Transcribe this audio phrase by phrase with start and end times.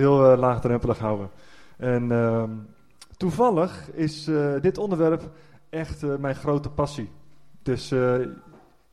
[0.00, 1.30] heel uh, laagdrempelig houden.
[1.76, 2.50] En ehm,
[3.16, 5.30] toevallig is uh, dit onderwerp
[5.68, 7.10] echt uh, mijn grote passie.
[7.62, 8.30] Dus je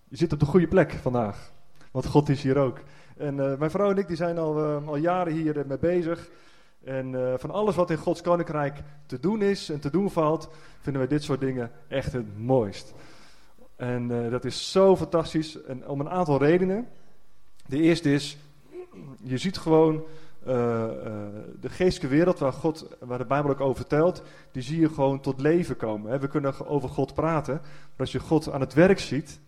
[0.10, 1.52] zit op de goede plek vandaag.
[1.92, 2.80] Want God is hier ook.
[3.18, 6.30] En mijn vrouw en ik die zijn al, al jaren hier mee bezig.
[6.84, 10.50] En van alles wat in Gods koninkrijk te doen is en te doen valt,
[10.80, 12.94] vinden wij dit soort dingen echt het mooist.
[13.76, 15.62] En dat is zo fantastisch.
[15.62, 16.88] En om een aantal redenen.
[17.68, 18.38] De eerste is,
[19.24, 20.04] je ziet gewoon
[20.48, 25.20] de geestelijke wereld waar, God, waar de Bijbel ook over vertelt, die zie je gewoon
[25.20, 26.20] tot leven komen.
[26.20, 29.40] We kunnen over God praten, maar als je God aan het werk ziet,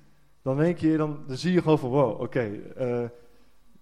[0.41, 2.49] dan denk je, dan, dan zie je gewoon van wow, oké,
[2.79, 3.03] uh,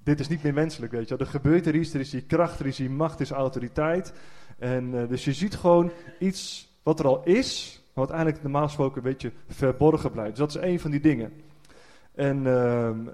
[0.03, 2.59] dit is niet meer menselijk, weet je Er gebeurt er iets, er is die kracht,
[2.59, 4.13] er is die macht, er is autoriteit.
[4.57, 8.97] En dus je ziet gewoon iets wat er al is, maar wat eigenlijk normaal gesproken
[8.97, 10.35] een beetje verborgen blijft.
[10.35, 11.33] Dus dat is een van die dingen.
[12.15, 13.07] En, ehm,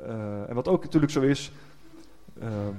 [0.47, 1.51] en wat ook natuurlijk zo is,
[2.39, 2.75] ehm,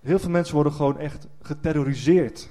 [0.00, 2.50] Heel veel mensen worden gewoon echt geterroriseerd.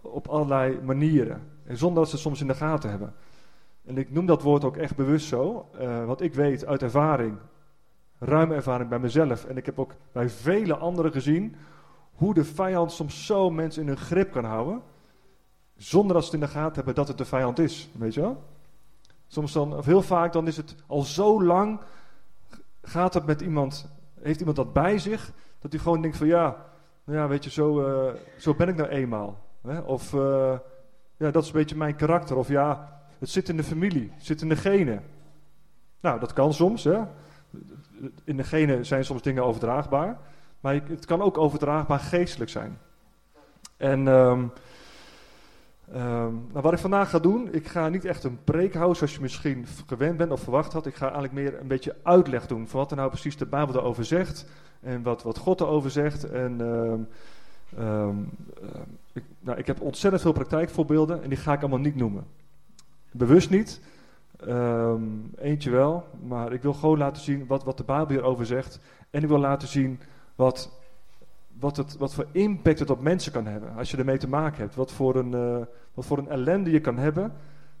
[0.00, 1.42] Op allerlei manieren.
[1.64, 3.14] En zonder dat ze het soms in de gaten hebben.
[3.84, 5.68] En ik noem dat woord ook echt bewust zo.
[5.80, 7.38] Uh, want ik weet uit ervaring,
[8.18, 9.44] ruime ervaring bij mezelf.
[9.44, 11.56] En ik heb ook bij vele anderen gezien.
[12.12, 14.82] Hoe de vijand soms zo mensen in hun grip kan houden.
[15.76, 17.90] Zonder dat ze het in de gaten hebben dat het de vijand is.
[17.92, 18.42] Weet je wel?
[19.26, 21.80] Soms dan, of heel vaak, dan is het al zo lang.
[22.82, 26.56] Gaat het met iemand, heeft iemand dat bij zich dat hij gewoon denkt van ja,
[27.04, 29.38] nou ja weet je, zo, uh, zo ben ik nou eenmaal.
[29.62, 29.78] Hè?
[29.78, 30.58] Of uh,
[31.16, 32.36] ja, dat is een beetje mijn karakter.
[32.36, 35.02] Of ja, het zit in de familie, het zit in de genen.
[36.00, 36.84] Nou, dat kan soms.
[36.84, 37.00] Hè?
[38.24, 40.18] In de genen zijn soms dingen overdraagbaar.
[40.60, 42.78] Maar het kan ook overdraagbaar geestelijk zijn.
[43.76, 44.52] En um,
[45.94, 49.14] um, nou, wat ik vandaag ga doen, ik ga niet echt een preek houden zoals
[49.14, 50.86] je misschien gewend bent of verwacht had.
[50.86, 53.74] Ik ga eigenlijk meer een beetje uitleg doen van wat er nou precies de Bijbel
[53.74, 54.46] erover zegt.
[54.80, 56.30] En wat, wat God erover zegt.
[56.30, 57.08] En um,
[57.78, 58.30] um,
[59.12, 62.26] ik, nou, ik heb ontzettend veel praktijkvoorbeelden en die ga ik allemaal niet noemen.
[63.10, 63.80] Bewust niet.
[65.36, 66.08] Eentje wel.
[66.26, 68.80] Maar ik wil gewoon laten zien wat, wat de Bijbel hierover zegt.
[69.10, 70.00] En ik wil laten zien
[70.34, 70.70] wat,
[71.58, 73.74] wat, het, wat voor impact het op mensen kan hebben.
[73.76, 74.74] Als je ermee te maken hebt.
[74.74, 77.32] Wat voor een, uh, wat voor een ellende je kan hebben.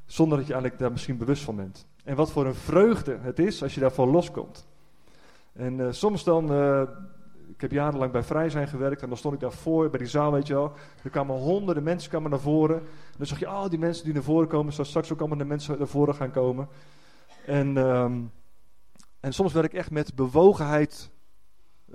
[0.06, 1.86] Zonder dat je eigenlijk daar misschien bewust van bent.
[2.04, 4.66] En wat voor een vreugde het is als je daarvan loskomt.
[5.52, 6.82] En uh, soms dan, uh,
[7.48, 10.32] ik heb jarenlang bij Vrij zijn gewerkt en dan stond ik daarvoor bij die zaal,
[10.32, 10.72] weet je wel.
[11.02, 12.76] Er kwamen honderden mensen kwamen naar voren.
[12.76, 15.38] En dan zag je, oh, die mensen die naar voren komen, zoals straks ook allemaal
[15.38, 16.68] de mensen naar voren gaan komen.
[17.46, 18.32] En, um,
[19.20, 21.10] en soms werd ik echt met bewogenheid,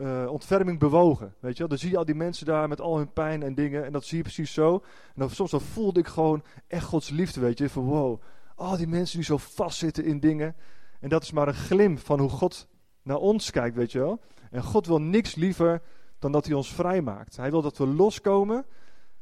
[0.01, 1.67] uh, ontferming bewogen, weet je wel.
[1.67, 4.06] Dan zie je al die mensen daar met al hun pijn en dingen en dat
[4.06, 4.73] zie je precies zo.
[4.73, 7.69] En dan, soms dan voelde ik gewoon echt Gods liefde, weet je.
[7.69, 8.22] Van wow,
[8.56, 10.56] al die mensen die zo vastzitten in dingen.
[11.00, 12.67] En dat is maar een glimp van hoe God
[13.03, 14.19] naar ons kijkt, weet je wel.
[14.51, 15.81] En God wil niks liever
[16.19, 17.38] dan dat hij ons vrijmaakt.
[17.38, 18.66] Hij wil dat we loskomen.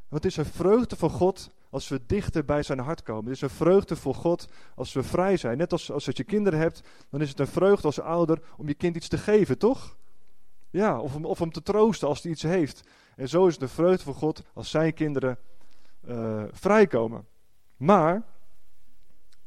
[0.09, 3.23] Want het is een vreugde voor God als we dichter bij zijn hart komen.
[3.23, 5.57] Het is een vreugde voor God als we vrij zijn.
[5.57, 8.73] Net als, als je kinderen hebt, dan is het een vreugde als ouder om je
[8.73, 9.97] kind iets te geven, toch?
[10.69, 12.88] Ja, of om, of om te troosten als hij iets heeft.
[13.16, 15.38] En zo is een vreugde voor God als zijn kinderen
[16.07, 17.28] uh, vrijkomen.
[17.78, 18.24] Maar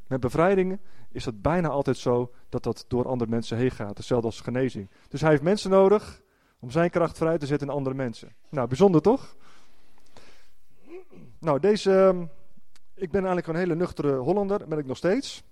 [0.06, 3.96] met bevrijdingen is dat bijna altijd zo dat dat door andere mensen heen gaat.
[3.96, 4.90] Hetzelfde als genezing.
[5.08, 6.22] Dus hij heeft mensen nodig
[6.58, 8.34] om zijn kracht vrij te zetten in andere mensen.
[8.48, 9.36] Nou, bijzonder toch?
[11.38, 11.92] Nou, deze.
[11.92, 12.22] Ehm,
[12.94, 15.42] ik ben eigenlijk een hele nuchtere Hollander, ben ik nog steeds.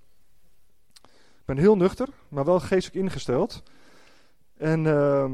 [1.12, 3.62] Ik ben heel nuchter, maar wel geestelijk ingesteld.
[4.60, 5.24] En uh,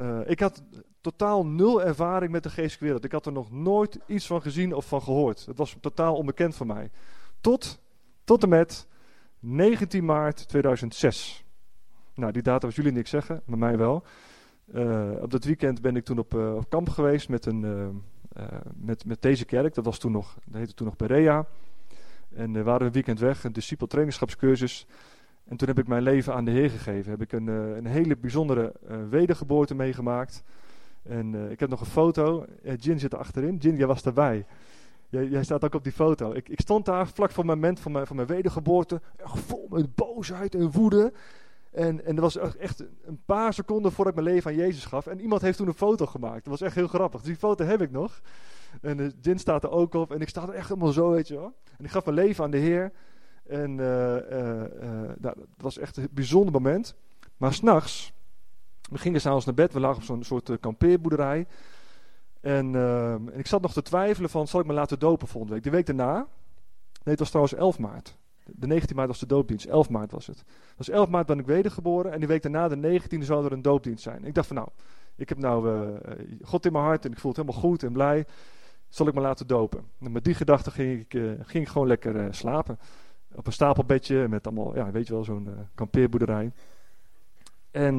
[0.00, 0.62] uh, ik had
[1.00, 3.04] totaal nul ervaring met de geestelijke wereld.
[3.04, 5.46] Ik had er nog nooit iets van gezien of van gehoord.
[5.46, 6.90] Het was totaal onbekend voor mij.
[7.40, 7.80] Tot,
[8.24, 8.86] tot en met
[9.38, 11.44] 19 maart 2006.
[12.14, 14.04] Nou, die data was jullie niks zeggen, maar mij wel.
[14.74, 18.02] Uh, op dat weekend ben ik toen op, uh, op kamp geweest met, een,
[18.74, 19.74] met, met deze kerk.
[19.74, 21.46] Dat was toen nog, dat heette toen nog Berea.
[22.34, 24.86] En we waren een weekend weg, een discipel trainingschapscursus.
[25.44, 27.10] En toen heb ik mijn leven aan de Heer gegeven.
[27.10, 28.72] Heb ik een, een hele bijzondere
[29.10, 30.42] wedergeboorte meegemaakt.
[31.02, 32.46] En ik heb nog een foto.
[32.76, 33.56] Jin zit er achterin.
[33.56, 34.46] Jin, jij was erbij.
[35.08, 36.32] Jij, jij, staat ook op die foto.
[36.32, 39.00] Ik, ik, stond daar vlak voor het moment van mijn, van mijn wedergeboorte.
[39.24, 41.12] Vol met boosheid en woede.
[41.70, 45.06] En, en dat was echt een paar seconden voordat ik mijn leven aan Jezus gaf.
[45.06, 46.44] En iemand heeft toen een foto gemaakt.
[46.44, 47.20] Dat was echt heel grappig.
[47.20, 48.20] Dus die foto heb ik nog.
[48.80, 50.12] En Jin staat er ook op.
[50.12, 51.54] En ik sta er echt helemaal zo, weet je wel.
[51.78, 52.92] En ik gaf mijn leven aan de Heer.
[53.46, 54.62] En uh, uh,
[55.18, 56.94] nou, dat was echt een bijzonder moment.
[57.36, 58.12] Maar s'nachts,
[58.90, 59.72] we gingen s'avonds naar bed.
[59.72, 61.46] We lagen op zo'n soort kampeerboerderij.
[62.40, 65.54] En, uh, en, ik zat nog te twijfelen van, zal ik me laten dopen volgende
[65.54, 65.64] week?
[65.64, 66.26] De week daarna, nee
[67.02, 68.16] het was trouwens 11 maart.
[68.44, 70.44] De 19 maart was de doopdienst, 11 maart was het.
[70.76, 73.62] Dus 11 maart ben ik wedergeboren en die week daarna, de 19e, zou er een
[73.62, 74.24] doopdienst zijn.
[74.24, 74.68] Ik dacht van nou,
[75.16, 75.88] ik heb nou
[76.42, 78.26] God in mijn hart en ik voel het helemaal goed en blij.
[78.88, 79.84] Zal ik me laten dopen?
[80.00, 82.78] En met die gedachte ging ik, ging gewoon lekker slapen.
[83.34, 86.52] Op een stapelbedje met allemaal, ja, weet je wel, zo'n kampeerboerderij.
[87.70, 87.98] En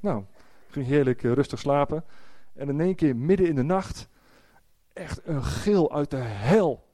[0.00, 0.24] nou,
[0.68, 2.04] ging heerlijk rustig slapen.
[2.54, 4.08] En in één keer midden in de nacht,
[4.92, 6.88] echt een gil uit de hel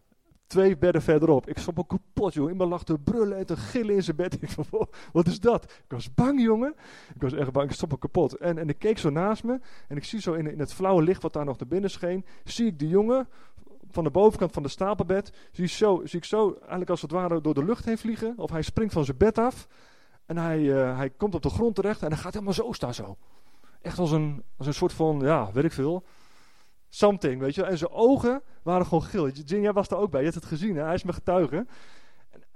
[0.46, 1.48] Twee bedden verderop.
[1.48, 2.52] Ik stond me kapot, jongen.
[2.52, 4.34] Iemand lag te brullen en te gillen in zijn bed.
[4.42, 5.64] Ik van, wat is dat?
[5.64, 6.74] Ik was bang, jongen.
[7.14, 7.68] Ik was echt bang.
[7.68, 8.34] Ik stond me kapot.
[8.34, 9.60] En, en ik keek zo naast me.
[9.88, 12.24] En ik zie zo in, in het flauwe licht wat daar nog naar binnen scheen.
[12.44, 13.28] Zie ik de jongen
[13.96, 15.32] van de bovenkant van de stapelbed.
[15.52, 18.34] Zie, zo, zie ik zo eigenlijk als het ware door de lucht heen vliegen.
[18.36, 19.68] Of hij springt van zijn bed af.
[20.26, 22.02] En hij, uh, hij komt op de grond terecht.
[22.02, 23.16] En hij gaat helemaal zo staan zo.
[23.82, 26.04] Echt als een, als een soort van, ja, weet ik veel
[26.88, 29.28] something, weet je En zijn ogen waren gewoon geel.
[29.28, 30.82] Jin, was daar ook bij, je hebt het gezien, hè?
[30.82, 31.66] hij is mijn getuige.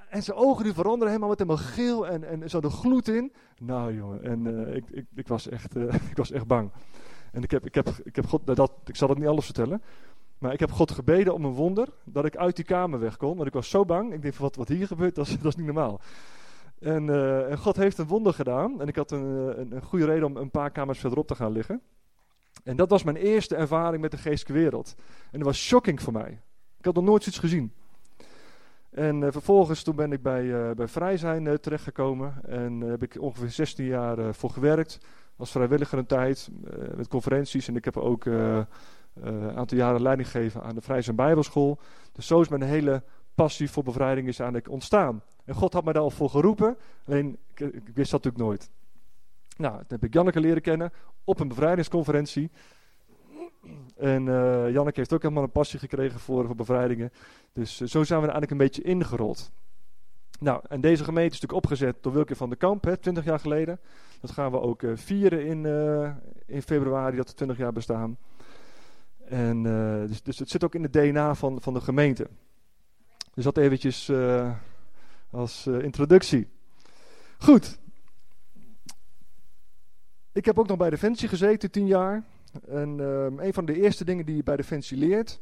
[0.09, 3.33] En, zijn ogen die veranderen helemaal met helemaal geel en, en zo de gloed in.
[3.59, 6.73] Nou jongen, en uh, ik, ik, ik, was echt, uh, ik was echt bang.
[7.33, 9.83] En ik heb, ik heb, ik heb God, dat, ik zal het niet alles vertellen.
[10.39, 13.37] Maar ik heb God gebeden om een wonder dat ik uit die kamer weg kon.
[13.37, 14.13] Want ik was zo bang.
[14.13, 16.01] Ik van wat, wat hier gebeurt, dat is, niet normaal.
[16.79, 18.81] En, uh, en God heeft een wonder gedaan.
[18.81, 21.53] En ik had een, een, een goede reden om een paar kamers verderop te gaan
[21.53, 21.83] liggen.
[22.65, 24.95] En dat was mijn eerste ervaring met de geestelijke wereld.
[25.31, 26.41] En dat was shocking voor mij.
[26.79, 27.73] Ik had nog nooit zoiets gezien.
[28.91, 32.35] En uh, vervolgens toen ben ik bij, uh, bij Vrij zijn uh, terechtgekomen.
[32.45, 34.99] En heb ik ongeveer 16 jaar voor gewerkt.
[35.41, 36.49] Als vrijwilliger een tijd.
[36.95, 37.69] met conferenties.
[37.69, 41.79] En ik heb ook een aantal jaren leiding gegeven aan de Vrij zijn Bijbelschool.
[42.13, 43.03] Dus zo is mijn hele
[43.35, 45.23] passie voor bevrijding is eigenlijk ontstaan.
[45.45, 46.77] En God had mij daar al voor geroepen.
[47.07, 48.71] Alleen ik, wist dat natuurlijk nooit.
[49.57, 50.93] Nou, toen heb ik Janneke leren kennen
[51.25, 52.51] op een bevrijdingsconferentie.
[53.97, 57.13] En uh, Janneke heeft ook helemaal een passie gekregen voor, bevrijdingen.
[57.53, 59.53] Dus zo zijn we er eigenlijk een beetje ingerold.
[60.41, 63.39] Nou, en deze gemeente is natuurlijk opgezet door Wilke van der Kamp, hè, 20 jaar
[63.39, 63.81] geleden.
[64.21, 65.65] Dat gaan we ook uh, vieren in,
[66.47, 68.19] in februari, dat we 20 jaar bestaan.
[69.25, 69.63] En,
[70.07, 72.27] dus, dus het zit ook in het DNA van, van de gemeente.
[73.35, 74.13] Dus dat eventjes
[75.31, 76.49] als introductie.
[77.39, 77.81] Goed,
[80.33, 82.25] ik heb ook nog bij Defensie gezeten, tien jaar.
[82.69, 85.41] En uh, een van de eerste dingen die je bij Defensie leert,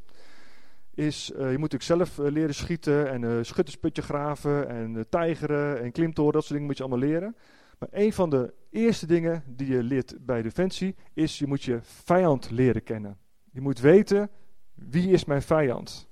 [0.98, 5.82] is, uh, je moet natuurlijk zelf uh, leren schieten en uh, schuttersputje graven en tijgeren
[5.82, 7.36] en klimtoren, dat soort dingen moet je allemaal leren.
[7.78, 11.78] Maar een van de eerste dingen die je leert bij Defensie is, je moet je
[11.82, 13.18] vijand leren kennen.
[13.50, 14.30] Je moet weten,
[14.74, 16.08] wie is mijn vijand?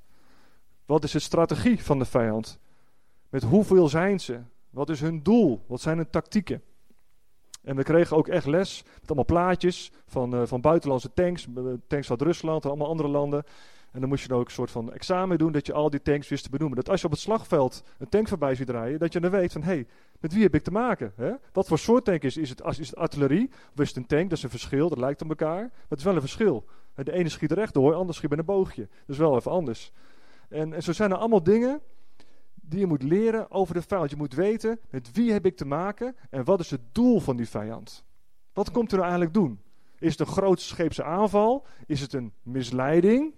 [0.85, 2.59] Wat is de strategie van de vijand?
[3.29, 4.41] Met hoeveel zijn ze?
[4.71, 5.65] Wat is hun doel?
[5.67, 6.63] Wat zijn hun tactieken?
[7.63, 12.11] En we kregen ook echt les met allemaal plaatjes van, van buitenlandse tanks, eh, tanks
[12.11, 13.45] uit Rusland en allemaal andere landen.
[13.97, 16.03] En dan moest je dan ook een soort van examen doen dat je al die
[16.03, 16.77] tanks wist te benoemen.
[16.77, 19.53] Dat als je op het slagveld een tank voorbij ziet rijden, dat je dan weet
[19.53, 19.87] van hé, hey,
[20.21, 21.13] met wie heb ik te maken?
[21.17, 21.33] Hè?
[21.53, 22.63] Wat voor soort tank is, is het?
[22.79, 24.29] Is het artillerie of is het een tank?
[24.29, 25.61] Dat is een verschil, dat lijkt op elkaar.
[25.61, 26.65] Maar het is wel een verschil.
[26.95, 28.83] De ene schiet er rechtdoor, de schiet met een boogje.
[28.83, 29.93] Dat is wel even anders.
[30.49, 31.81] En, en zo zijn er allemaal dingen
[32.55, 34.11] die je moet leren over de vijand.
[34.11, 37.37] Je moet weten met wie heb ik te maken en wat is het doel van
[37.37, 38.05] die vijand.
[38.53, 39.61] Wat komt er nou eigenlijk doen?
[39.99, 41.67] Is het een grootscheepse aanval?
[41.87, 43.35] Is het een misleiding?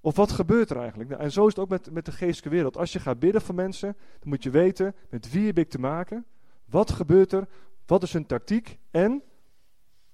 [0.00, 1.10] Of wat gebeurt er eigenlijk?
[1.10, 2.76] Nou, en zo is het ook met, met de geestelijke wereld.
[2.76, 5.78] Als je gaat bidden voor mensen, dan moet je weten met wie heb ik te
[5.78, 6.26] maken?
[6.64, 7.48] Wat gebeurt er?
[7.86, 8.78] Wat is hun tactiek?
[8.90, 9.22] En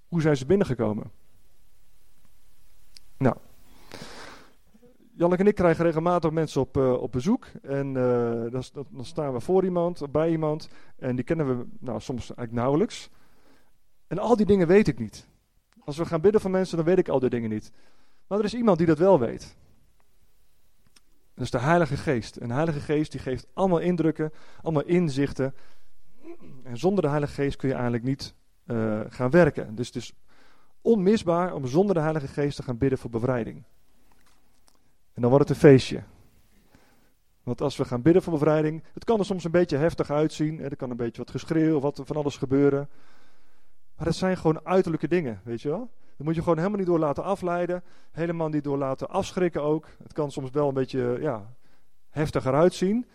[0.09, 1.11] hoe zijn ze binnengekomen?
[3.17, 3.37] Nou,
[5.17, 7.47] Janneke en ik krijgen regelmatig mensen op, uh, op bezoek.
[7.63, 10.69] En dan, dan, staan we voor iemand, bij iemand.
[10.99, 13.11] En die kennen we nou, soms eigenlijk nauwelijks.
[14.07, 15.29] En al die dingen weet ik niet.
[15.85, 17.73] Als we gaan bidden voor mensen, dan weet ik al die dingen niet.
[18.27, 19.57] Maar er is iemand die dat wel weet.
[21.37, 22.37] Dat is de Heilige Geest.
[22.37, 25.55] En de Heilige Geest die geeft allemaal indrukken, allemaal inzichten.
[26.63, 28.35] En zonder de Heilige Geest kun je eigenlijk niet
[28.67, 29.75] uh, gaan werken.
[29.75, 30.13] Dus het is
[30.81, 33.65] onmisbaar om zonder de Heilige Geest te gaan bidden voor bevrijding.
[35.15, 36.03] En dan wordt het een feestje.
[37.43, 40.61] Want als we gaan bidden voor bevrijding, het kan er soms een beetje heftig uitzien.
[40.61, 42.89] Er kan een beetje wat geschreeuw, wat van alles gebeuren.
[43.97, 45.91] Maar het zijn gewoon uiterlijke dingen, weet je wel.
[46.17, 47.83] Daar moet je gewoon helemaal niet door laten afleiden.
[48.11, 49.87] Helemaal niet door laten afschrikken ook.
[50.03, 51.55] Het kan soms wel een beetje ja,
[52.11, 53.07] heftiger uitzien.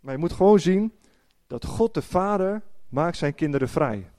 [0.00, 0.92] Maar je moet gewoon zien
[1.46, 4.10] dat God de Vader maakt zijn kinderen vrij.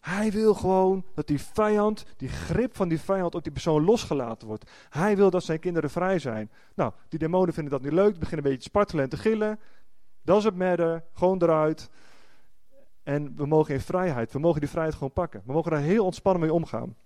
[0.00, 4.48] Hij wil gewoon dat die vijand, die grip van die vijand op die persoon losgelaten
[4.48, 4.70] wordt.
[4.88, 6.50] Hij wil dat zijn kinderen vrij zijn.
[6.74, 9.58] Nou, die demonen vinden dat niet leuk, beginnen een beetje te spartelen en te gillen.
[10.22, 11.90] Dat is het matter, gewoon eruit.
[13.02, 15.42] En we mogen in vrijheid, we mogen die vrijheid gewoon pakken.
[15.44, 16.96] We mogen daar heel ontspannen mee omgaan.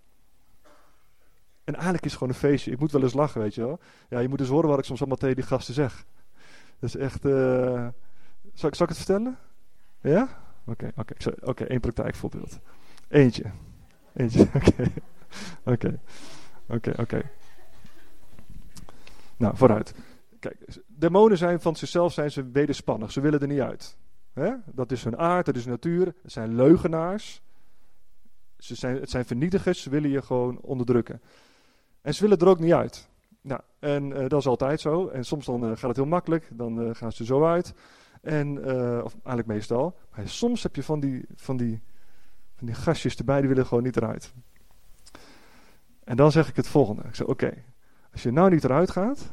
[1.65, 2.71] En eigenlijk is het gewoon een feestje.
[2.71, 3.79] Ik moet wel eens lachen, weet je wel.
[4.09, 6.07] Ja, je moet eens horen wat ik soms allemaal tegen die gasten zeg.
[6.79, 7.25] Dat is echt...
[7.25, 7.89] Uh...
[8.53, 9.39] Zal, ik, zal ik het vertellen?
[10.01, 10.23] Ja?
[10.23, 11.15] Oké, okay, oké.
[11.19, 11.51] Okay.
[11.51, 12.59] Oké, één praktijkvoorbeeld.
[13.09, 13.51] Eentje.
[14.15, 14.91] Eentje, oké.
[15.65, 16.01] Oké,
[16.69, 17.31] oké, oké.
[19.37, 19.95] Nou, vooruit.
[20.41, 23.13] Kijk, demonen zijn van zichzelf zijn ze wederspannig.
[23.13, 23.97] Ze willen er niet uit.
[24.65, 26.07] Dat is hun aard, dat is natuur.
[26.07, 27.43] Het zijn leugenaars.
[28.59, 31.23] Ze zijn, het zijn vernietigers, ze willen je gewoon onderdrukken.
[32.01, 33.09] En ze willen er ook niet uit.
[33.41, 35.09] Nou, en uh, dat is altijd zo.
[35.09, 37.75] En soms dan uh, gaat het heel makkelijk, dan uh, gaan ze er zo uit.
[38.21, 38.59] En,
[39.05, 39.99] of eigenlijk meestal.
[40.11, 41.83] Maar soms heb je van die, van, die,
[42.57, 44.33] van die gastjes erbij, die willen gewoon niet eruit.
[46.05, 47.03] En dan zeg ik het volgende.
[47.03, 47.65] Ik zeg, oké,
[48.13, 49.33] als je nou niet eruit gaat,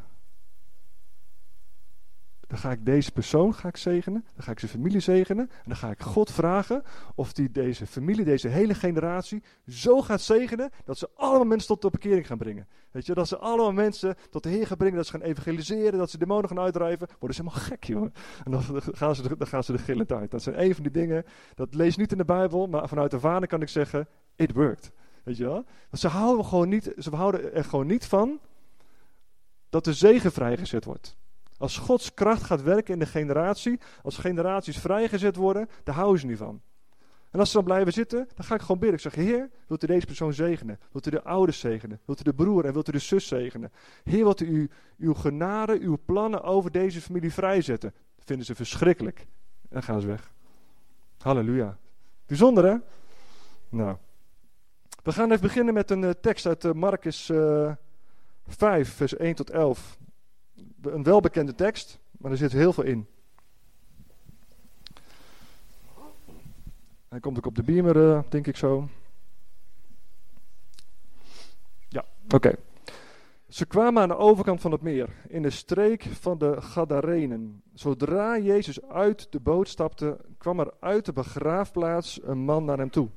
[2.51, 5.63] dan ga ik deze persoon ga ik zegenen, dan ga ik zijn familie zegenen en
[5.65, 6.83] dan ga ik God vragen
[7.15, 11.81] of hij deze familie, deze hele generatie zo gaat zegenen dat ze allemaal mensen tot
[11.81, 12.67] de bekering gaan brengen.
[12.91, 15.99] Weet je, dat ze allemaal mensen tot de Heer gaan brengen, dat ze gaan evangeliseren,
[15.99, 17.07] dat ze demonen gaan uitdrijven.
[17.19, 18.03] Worden ze helemaal gek, joh.
[18.43, 20.31] En dan gaan ze, dan gaan ze de gillend uit.
[20.31, 23.47] Dat zijn een van die dingen, dat lees niet in de Bijbel, maar vanuit ervaring
[23.47, 24.91] kan ik zeggen, it worked.
[25.23, 25.65] Weet je wel?
[25.89, 28.39] Want ze houden, gewoon niet, ze houden er gewoon niet van
[29.69, 31.19] dat de zegen vrijgezet wordt.
[31.61, 36.25] Als Gods kracht gaat werken in de generatie, als generaties vrijgezet worden, daar houden ze
[36.25, 36.61] niet van.
[37.29, 38.95] En als ze dan blijven zitten, dan ga ik gewoon bidden.
[38.95, 40.79] Ik zeg, Heer, wilt u deze persoon zegenen?
[40.91, 41.99] Wilt u de ouders zegenen?
[42.05, 43.71] Wilt u de broer en wilt u de zus zegenen?
[44.03, 47.93] Heer, wilt u uw genade, uw plannen over deze familie vrijzetten?
[48.15, 49.19] Dat vinden ze verschrikkelijk.
[49.19, 50.31] En dan gaan ze weg.
[51.17, 51.77] Halleluja.
[52.25, 52.75] Bijzonder, hè?
[53.69, 53.97] Nou.
[55.03, 57.71] We gaan even beginnen met een uh, tekst uit uh, Marcus uh,
[58.47, 59.99] 5, vers 1 tot 11
[60.81, 63.07] een welbekende tekst, maar er zit heel veel in.
[67.09, 68.87] Hij komt ook op de beamer, uh, denk ik zo.
[71.87, 72.55] Ja, oké.
[73.47, 77.63] Ze kwamen aan de overkant van het meer, in de streek van de Gadarenen.
[77.73, 82.89] Zodra Jezus uit de boot stapte, kwam er uit de begraafplaats een man naar hem
[82.89, 83.09] toe.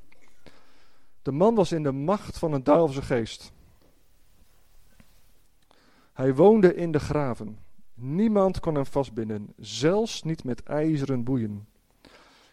[1.21, 3.53] De man was in de macht van een duivelse geest.
[6.15, 7.57] Hij woonde in de graven.
[7.93, 11.67] Niemand kon hem vastbinden, zelfs niet met ijzeren boeien.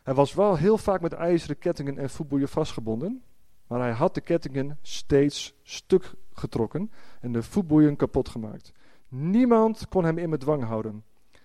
[0.02, 3.23] Hij was wel heel vaak met ijzeren kettingen en voetboeien vastgebonden,
[3.66, 6.90] maar hij had de kettingen steeds stuk getrokken
[7.21, 8.73] en de voetboeien kapot gemaakt.
[9.09, 11.04] Niemand kon hem in bedwang houden.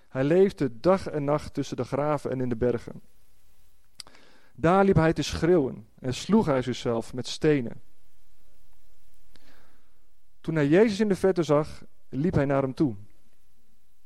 [0.09, 3.01] Hij leefde dag en nacht tussen de graven en in de bergen.
[4.55, 7.81] Daar liep hij te schreeuwen en sloeg hij zichzelf met stenen.
[10.41, 12.95] Toen hij Jezus in de verte zag, liep hij naar hem toe.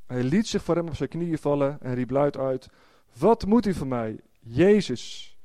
[0.05, 2.70] Hij liet zich voor hem op zijn knieën vallen en riep luid uit:
[3.17, 5.38] Wat moet u van mij, Jezus,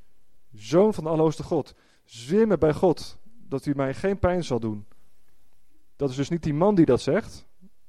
[0.52, 1.74] zoon van de Allerhoogste God?
[2.04, 4.86] Zweer me bij God dat u mij geen pijn zal doen.
[5.96, 7.46] Dat is dus niet die man die dat zegt,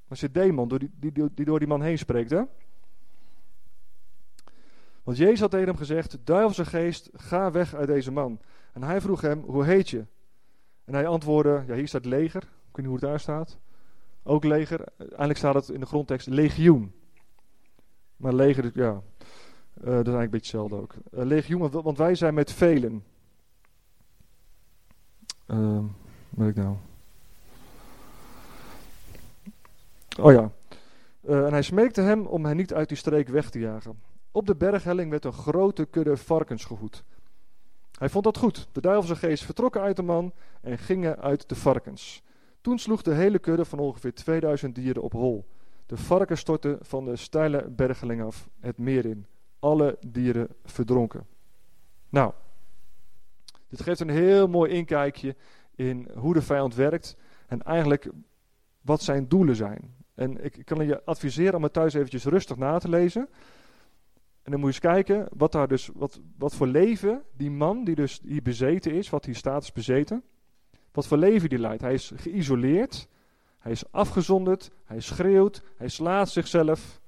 [0.08, 2.30] maar het demon die, die, die door die man heen spreekt.
[2.30, 2.42] Hè?
[5.04, 8.40] Want Jezus had tegen hem gezegd: Duivelse geest, ga weg uit deze man.
[8.74, 10.06] En hij vroeg hem: Hoe heet je?
[10.86, 12.42] En hij antwoordde: Ja, hier staat leger.
[12.44, 13.58] Ik weet niet hoe het daar staat.
[14.28, 14.84] Ook leger.
[14.98, 16.94] Eigenlijk staat het in de grondtekst legioen.
[18.18, 19.02] Maar leger, ja, uh,
[19.74, 20.96] dat is eigenlijk een beetje hetzelfde ook.
[21.12, 23.04] Uh, legioen, want wij zijn met velen.
[25.48, 25.80] Uh,
[26.30, 26.76] wat ik nou?
[30.20, 30.52] Oh ja.
[31.22, 34.02] Uh, en hij smeekte hem om hen niet uit die streek weg te jagen.
[34.32, 37.04] Op de berghelling werd een grote kudde varkens gehoed.
[38.00, 38.68] Hij vond dat goed.
[38.72, 42.26] De duivelse geest vertrokken uit de man en gingen uit de varkens.
[42.68, 45.46] Toen sloeg de hele kudde van ongeveer 2000 dieren op hol.
[45.86, 49.26] De varkens stortten van de steile bergeling af het meer in.
[49.60, 51.26] Alle dieren verdronken.
[52.10, 52.34] Nou,
[53.68, 55.36] dit geeft een heel mooi inkijkje
[55.76, 58.10] in hoe de vijand werkt en eigenlijk
[58.82, 59.96] wat zijn doelen zijn.
[60.14, 63.30] En ik kan je adviseren om het thuis eventjes rustig na te lezen.
[64.44, 67.84] En dan moet je eens kijken wat, daar dus, wat, wat voor leven die man
[67.84, 70.24] die dus hier bezeten is, wat hier staat bezeten,
[70.98, 71.82] wat voor leven die leidt.
[71.82, 73.08] Hij is geïsoleerd,
[73.58, 77.01] hij is afgezonderd, hij schreeuwt, hij slaat zichzelf.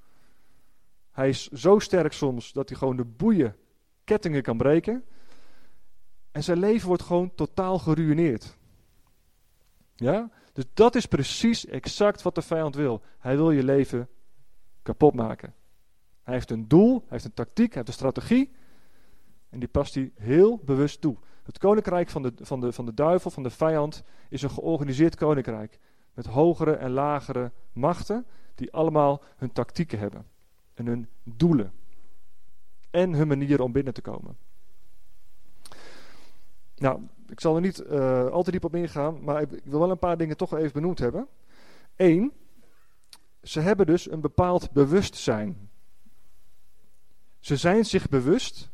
[1.10, 3.56] Hij is zo sterk soms dat hij gewoon de boeien,
[4.04, 5.04] kettingen kan breken.
[6.32, 8.58] En zijn leven wordt gewoon totaal geruineerd.
[9.94, 10.30] Ja?
[10.52, 13.02] Dus dat is precies exact wat de vijand wil.
[13.18, 14.08] Hij wil je leven
[14.82, 15.54] kapot maken.
[16.22, 18.50] Hij heeft een doel, hij heeft een tactiek, hij heeft een strategie.
[19.48, 21.16] En die past hij heel bewust toe.
[21.42, 25.16] Het koninkrijk van de, van, de, van de duivel, van de vijand, is een georganiseerd
[25.16, 25.78] koninkrijk.
[26.14, 30.26] Met hogere en lagere machten, die allemaal hun tactieken hebben.
[30.74, 31.72] En hun doelen.
[32.90, 34.36] En hun manier om binnen te komen.
[36.76, 39.90] Nou, ik zal er niet uh, al te diep op ingaan, maar ik wil wel
[39.90, 41.28] een paar dingen toch even benoemd hebben.
[41.96, 42.32] Eén,
[43.42, 45.70] ze hebben dus een bepaald bewustzijn.
[47.38, 48.70] Ze zijn zich bewust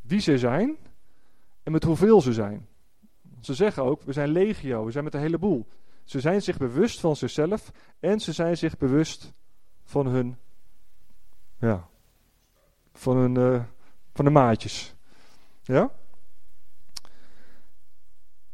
[0.00, 0.76] wie ze zijn
[1.68, 2.68] en met hoeveel ze zijn.
[3.40, 5.66] Ze zeggen ook, we zijn legio, we zijn met een heleboel.
[6.04, 9.32] Ze zijn zich bewust van zichzelf en ze zijn zich bewust
[9.84, 10.36] van hun,
[11.58, 11.88] ja,
[12.92, 13.64] van hun, uh,
[14.12, 14.94] van de maatjes.
[15.62, 15.90] Ja?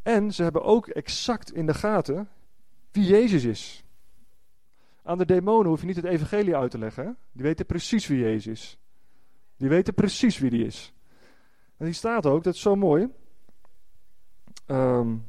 [0.01, 2.29] En ze hebben ook exact in de gaten
[2.91, 3.83] wie Jezus is.
[5.03, 7.17] Aan de demonen hoef je niet het evangelie uit te leggen.
[7.31, 8.77] Die weten precies wie Jezus is.
[9.57, 10.93] Die weten precies wie die is.
[11.77, 13.09] En die staat ook, dat is zo mooi.
[14.67, 15.27] Um,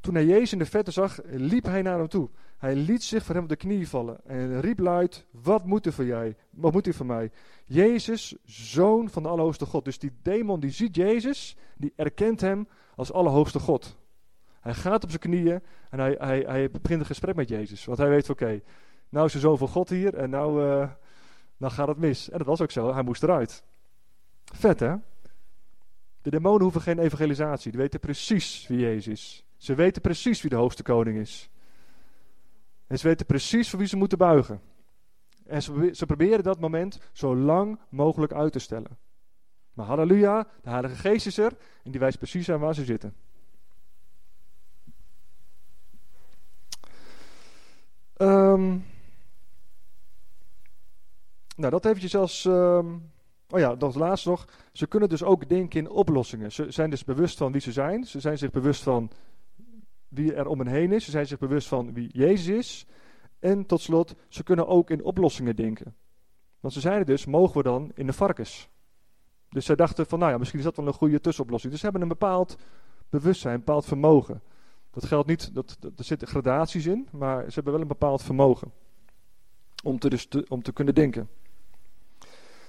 [0.00, 2.28] toen hij Jezus in de vette zag, liep hij naar hem toe.
[2.56, 5.92] Hij liet zich voor hem op de knie vallen en riep luid: Wat moet er
[5.92, 6.36] voor jij?
[6.50, 7.30] Wat moet u van mij?
[7.64, 9.84] Jezus, zoon van de Allerhoogste God.
[9.84, 13.96] Dus die demon die ziet Jezus, die erkent hem als Allerhoogste God.
[14.60, 17.84] Hij gaat op zijn knieën en hij, hij, hij begint een gesprek met Jezus.
[17.84, 18.60] Want hij weet: Oké,
[19.08, 20.90] nou is er zoveel God hier en nou, uh,
[21.56, 22.30] nou gaat het mis.
[22.30, 23.64] En dat was ook zo, hij moest eruit.
[24.54, 24.94] Vet hè?
[26.22, 29.44] De demonen hoeven geen evangelisatie, die weten precies wie Jezus is.
[29.56, 31.50] Ze weten precies wie de hoogste koning is.
[32.86, 34.60] En ze weten precies voor wie ze moeten buigen.
[35.44, 38.98] En ze, ze proberen dat moment zo lang mogelijk uit te stellen.
[39.72, 43.14] Maar halleluja, de Heilige Geest is er en die wijst precies aan waar ze zitten.
[48.16, 48.84] Um,
[51.56, 52.44] nou, dat eventjes als...
[52.44, 53.14] Um,
[53.50, 54.48] oh ja, dat laatst nog.
[54.72, 56.52] Ze kunnen dus ook denken in oplossingen.
[56.52, 58.04] Ze zijn dus bewust van wie ze zijn.
[58.04, 59.10] Ze zijn zich bewust van
[60.08, 61.04] wie er om hen heen is.
[61.04, 62.86] Ze zijn zich bewust van wie Jezus is.
[63.38, 65.94] En tot slot, ze kunnen ook in oplossingen denken.
[66.60, 68.68] Want ze zeiden dus, mogen we dan in de varkens?
[69.48, 71.72] Dus zij dachten van, nou ja, misschien is dat wel een goede tussenoplossing.
[71.72, 72.56] Dus ze hebben een bepaald
[73.08, 74.42] bewustzijn, een bepaald vermogen.
[74.90, 78.72] Dat geldt niet, dat, er zitten gradaties in, maar ze hebben wel een bepaald vermogen.
[79.84, 81.28] Om te, dus om te kunnen denken.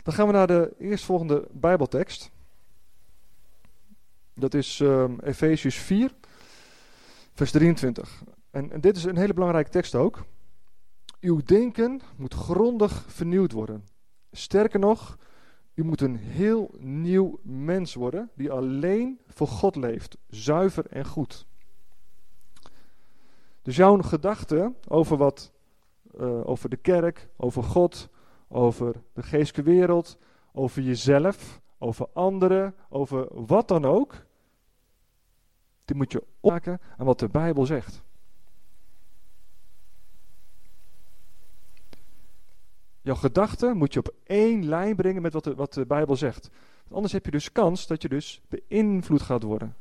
[0.07, 2.31] Dan gaan we naar de eerstvolgende Bijbeltekst.
[4.33, 6.11] Dat is um, Efesius 4,
[7.33, 8.23] vers 23.
[8.51, 10.25] En, dit is een hele belangrijke tekst ook.
[11.19, 13.85] Uw denken moet grondig vernieuwd worden.
[14.31, 15.17] Sterker nog,
[15.73, 21.45] u moet een heel nieuw mens worden die alleen voor God leeft, zuiver en goed.
[23.61, 25.51] Dus jouw gedachten over wat,
[26.19, 28.09] uh, over de kerk, over God,
[28.47, 30.17] over de geestelijke wereld,
[30.51, 34.25] over jezelf, over anderen, over wat dan ook,
[35.85, 38.05] die moet je opmaken aan wat de Bijbel zegt.
[43.01, 46.49] Jouw gedachten moet je op één lijn brengen met wat de, wat de Bijbel zegt.
[46.91, 49.75] Anders heb je dus kans dat je dus beïnvloed gaat worden.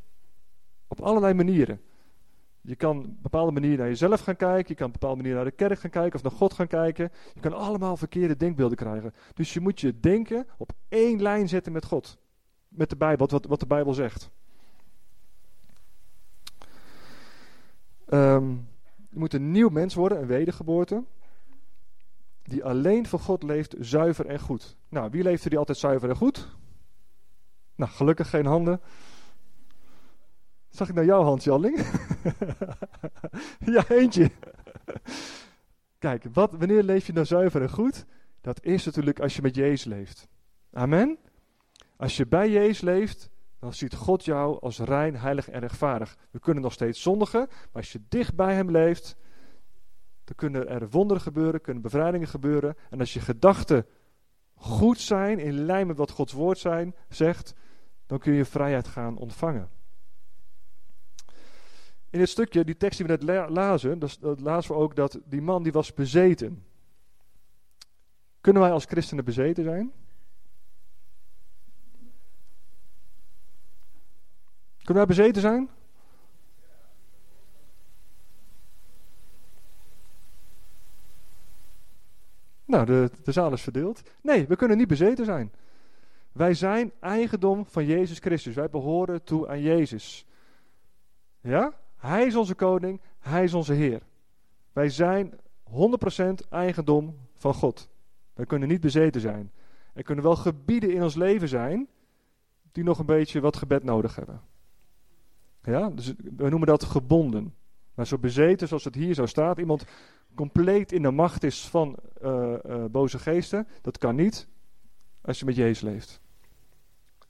[0.89, 1.81] Op allerlei manieren.
[2.67, 4.69] Je kan op een bepaalde manier naar jezelf gaan kijken.
[4.69, 6.67] Je kan op een bepaalde manier naar de kerk gaan kijken of naar God gaan
[6.67, 7.13] kijken.
[7.35, 9.13] Je kan allemaal verkeerde denkbeelden krijgen.
[9.35, 12.19] Dus je moet je denken op één lijn zetten met God.
[12.69, 14.31] Met de Bijbel, wat, wat de Bijbel zegt.
[18.09, 18.69] Um,
[19.11, 21.05] je moet een nieuw mens worden, een wedergeboorte.
[22.43, 24.77] Die alleen voor God leeft, zuiver en goed.
[24.89, 26.57] Nou, wie leefde die altijd zuiver en goed?
[27.75, 28.81] Nou, gelukkig geen handen.
[30.77, 31.87] Zag ik naar jouw hand, Jalling?
[33.75, 34.31] ja, eentje.
[35.99, 38.05] Kijk, wat, wanneer leef je nou zuiver en goed?
[38.41, 40.29] Dat is natuurlijk als je met Jezus leeft.
[40.73, 41.19] Amen?
[41.97, 46.17] Als je bij Jezus leeft, dan ziet God jou als rein, heilig en rechtvaardig.
[46.31, 49.17] We kunnen nog steeds zondigen, maar als je dicht bij Hem leeft,
[50.25, 52.77] dan kunnen er wonderen gebeuren, kunnen bevrijdingen gebeuren.
[52.91, 53.87] En als je gedachten
[54.55, 57.55] goed zijn, in lijn met wat Gods woord zijn, zegt,
[58.07, 59.76] dan kun je vrijheid gaan ontvangen.
[62.17, 65.43] In het stukje, die tekst die we net lazen, dat lazen we ook dat die
[65.43, 66.65] man die was bezeten.
[68.41, 69.93] Kunnen wij als christenen bezeten zijn?
[74.77, 75.71] Kunnen wij bezeten zijn?
[82.65, 84.03] Nou, de, de zaal is verdeeld.
[84.21, 85.53] Nee, we kunnen niet bezeten zijn.
[86.33, 88.55] Wij zijn eigendom van Jezus Christus.
[88.55, 90.27] Wij behoren toe aan Jezus.
[91.41, 91.85] Ja?
[92.07, 94.03] Hij is onze koning, hij is onze Heer.
[94.73, 95.33] Wij zijn
[95.71, 97.89] 100% eigendom van God.
[98.35, 99.53] Wij kunnen niet bezeten zijn.
[99.93, 101.89] Er kunnen wel gebieden in ons leven zijn
[102.73, 104.41] die nog een beetje wat gebed nodig hebben.
[105.63, 107.55] Ja, dus we noemen dat gebonden.
[107.95, 109.85] Maar zo bezeten zoals het hier zo staat, iemand
[110.35, 114.49] compleet in de macht is van uh, uh, boze geesten, dat kan niet
[115.21, 116.21] als je met Jezus leeft.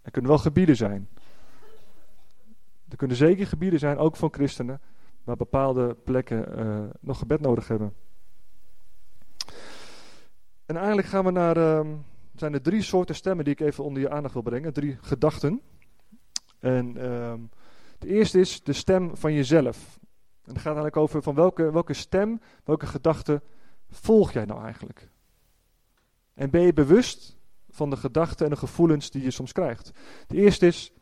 [0.03, 1.09] Er kunnen wel gebieden zijn.
[2.89, 4.81] Er kunnen zeker gebieden zijn, ook van christenen,
[5.25, 7.95] waar bepaalde plekken uh, nog gebed nodig hebben.
[10.67, 11.57] En eigenlijk gaan we naar.
[11.57, 11.81] Uh,
[12.35, 14.73] zijn er drie soorten stemmen die ik even onder je aandacht wil brengen.
[14.73, 15.61] Drie gedachten.
[16.59, 17.35] En uh,
[17.99, 19.99] De eerste is de stem van jezelf.
[20.45, 23.43] En het gaat eigenlijk over van welke, welke stem, welke gedachte
[23.91, 25.09] volg jij nou eigenlijk?
[26.35, 27.37] En ben je bewust
[27.69, 29.91] van de gedachten en de gevoelens die je soms krijgt?
[30.27, 30.93] De eerste is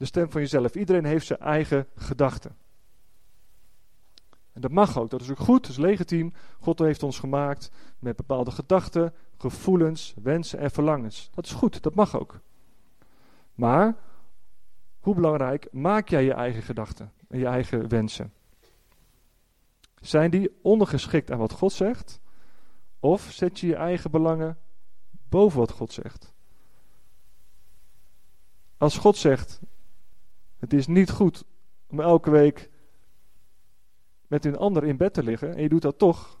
[0.00, 0.74] de stem van jezelf.
[0.74, 2.56] Iedereen heeft zijn eigen gedachten.
[4.52, 6.32] En dat mag ook, dat is ook goed, dat is legitiem.
[6.60, 11.30] God heeft ons gemaakt met bepaalde gedachten, gevoelens, wensen en verlangens.
[11.34, 12.40] Dat is goed, dat mag ook.
[13.54, 13.96] Maar,
[15.00, 18.32] hoe belangrijk maak jij je eigen gedachten en je eigen wensen?
[19.94, 22.20] Zijn die ondergeschikt aan wat God zegt?
[23.00, 24.58] Of zet je je eigen belangen
[25.28, 26.32] boven wat God zegt?
[28.76, 29.60] Als God zegt,
[30.60, 31.44] het is niet goed
[31.86, 32.70] om elke week
[34.26, 36.40] met een ander in bed te liggen en je doet dat toch,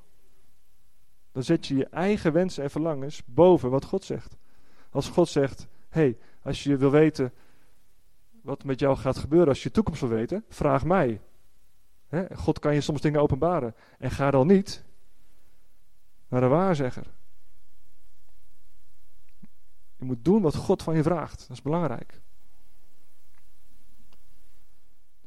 [1.32, 4.36] dan zet je je eigen wensen en verlangens boven wat God zegt.
[4.90, 7.32] Als God zegt, hey, als je wil weten
[8.42, 11.20] wat met jou gaat gebeuren, als je je toekomst wil weten, vraag mij.
[12.34, 13.74] God kan je soms dingen openbaren.
[13.98, 14.84] En ga dan niet
[16.28, 17.06] naar de waarzegger.
[19.96, 21.38] Je moet doen wat God van je vraagt.
[21.40, 22.20] Dat is belangrijk.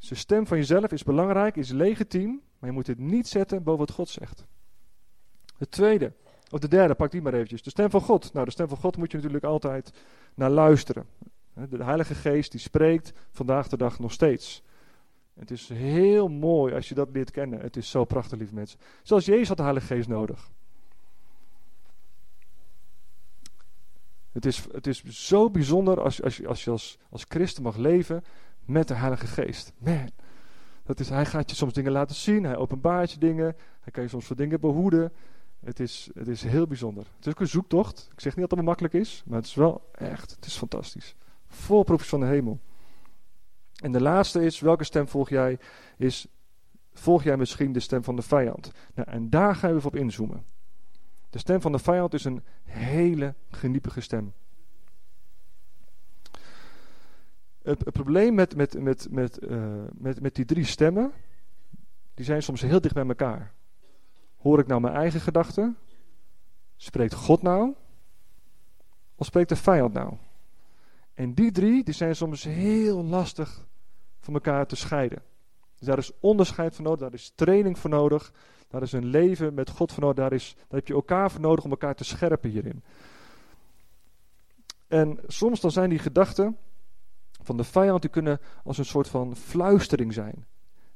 [0.04, 3.64] Dus de stem van jezelf is belangrijk, is legitiem, maar je moet het niet zetten
[3.64, 4.46] boven wat God zegt.
[5.58, 6.14] Het tweede,
[6.50, 7.62] of de derde, pak die maar eventjes.
[7.62, 8.34] De stem van God.
[8.34, 9.94] Nou, de stem van God moet je natuurlijk altijd
[10.36, 11.06] naar luisteren.
[11.54, 14.64] De Heilige Geest die spreekt vandaag de dag nog steeds.
[15.34, 17.60] Het is heel mooi als je dat leert kennen.
[17.60, 18.80] Het is zo prachtig, lieve mensen.
[19.04, 20.52] Zoals Jezus had de Heilige Geest nodig.
[24.32, 28.24] Het is, het is zo bijzonder als, als, als je als, als christen mag leven
[28.66, 29.74] met de Heilige Geest.
[29.78, 30.10] Man,
[30.84, 34.04] dat is, hij gaat je soms dingen laten zien, hij openbaart je dingen, hij kan
[34.04, 35.12] je soms voor dingen behoeden.
[35.60, 37.04] Het is, het is heel bijzonder.
[37.16, 38.10] Het is ook een zoektocht.
[38.12, 41.16] Ik zeg niet dat het makkelijk is, maar het is wel echt, het is fantastisch.
[41.48, 42.60] Vol proefjes van de hemel.
[43.82, 45.60] En de laatste is, welke stem volg jij?
[45.98, 46.28] Is,
[46.94, 48.72] volg jij misschien de stem van de vijand?
[48.94, 50.46] Nou, en daar gaan we even op inzoomen.
[51.30, 54.34] De stem van de vijand is een hele geniepige stem.
[57.64, 61.12] Het, probleem met, met, met, met, uh, met, met die drie stemmen,
[62.14, 63.54] die zijn soms heel dicht bij elkaar.
[64.38, 65.78] Hoor ik nou mijn eigen gedachten?
[66.76, 67.74] Spreekt God nou?
[69.16, 70.14] Of spreekt de vijand nou?
[71.14, 73.66] En die drie, die zijn soms heel lastig
[74.20, 75.22] van elkaar te scheiden.
[75.78, 78.34] Dus daar is onderscheid voor nodig, daar is training voor nodig,
[78.68, 81.64] daar is een leven met God voor nodig, daar, is, heb je elkaar voor nodig
[81.64, 82.84] om elkaar te scherpen hierin.
[84.88, 86.58] En soms dan zijn die gedachten
[87.44, 90.46] van de vijand, die kunnen als een soort van fluistering zijn.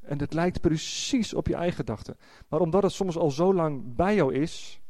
[0.08, 2.18] En het lijkt precies op je eigen gedachten.
[2.48, 4.82] Maar omdat het soms al zo lang bij jou is,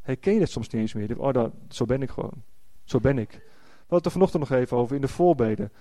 [0.00, 1.20] herken je het soms niet eens meer.
[1.20, 2.42] Oh, dat, zo ben ik gewoon.
[2.84, 3.30] Zo ben ik.
[3.30, 5.72] We hadden het er vanochtend nog even over in de voorbeden.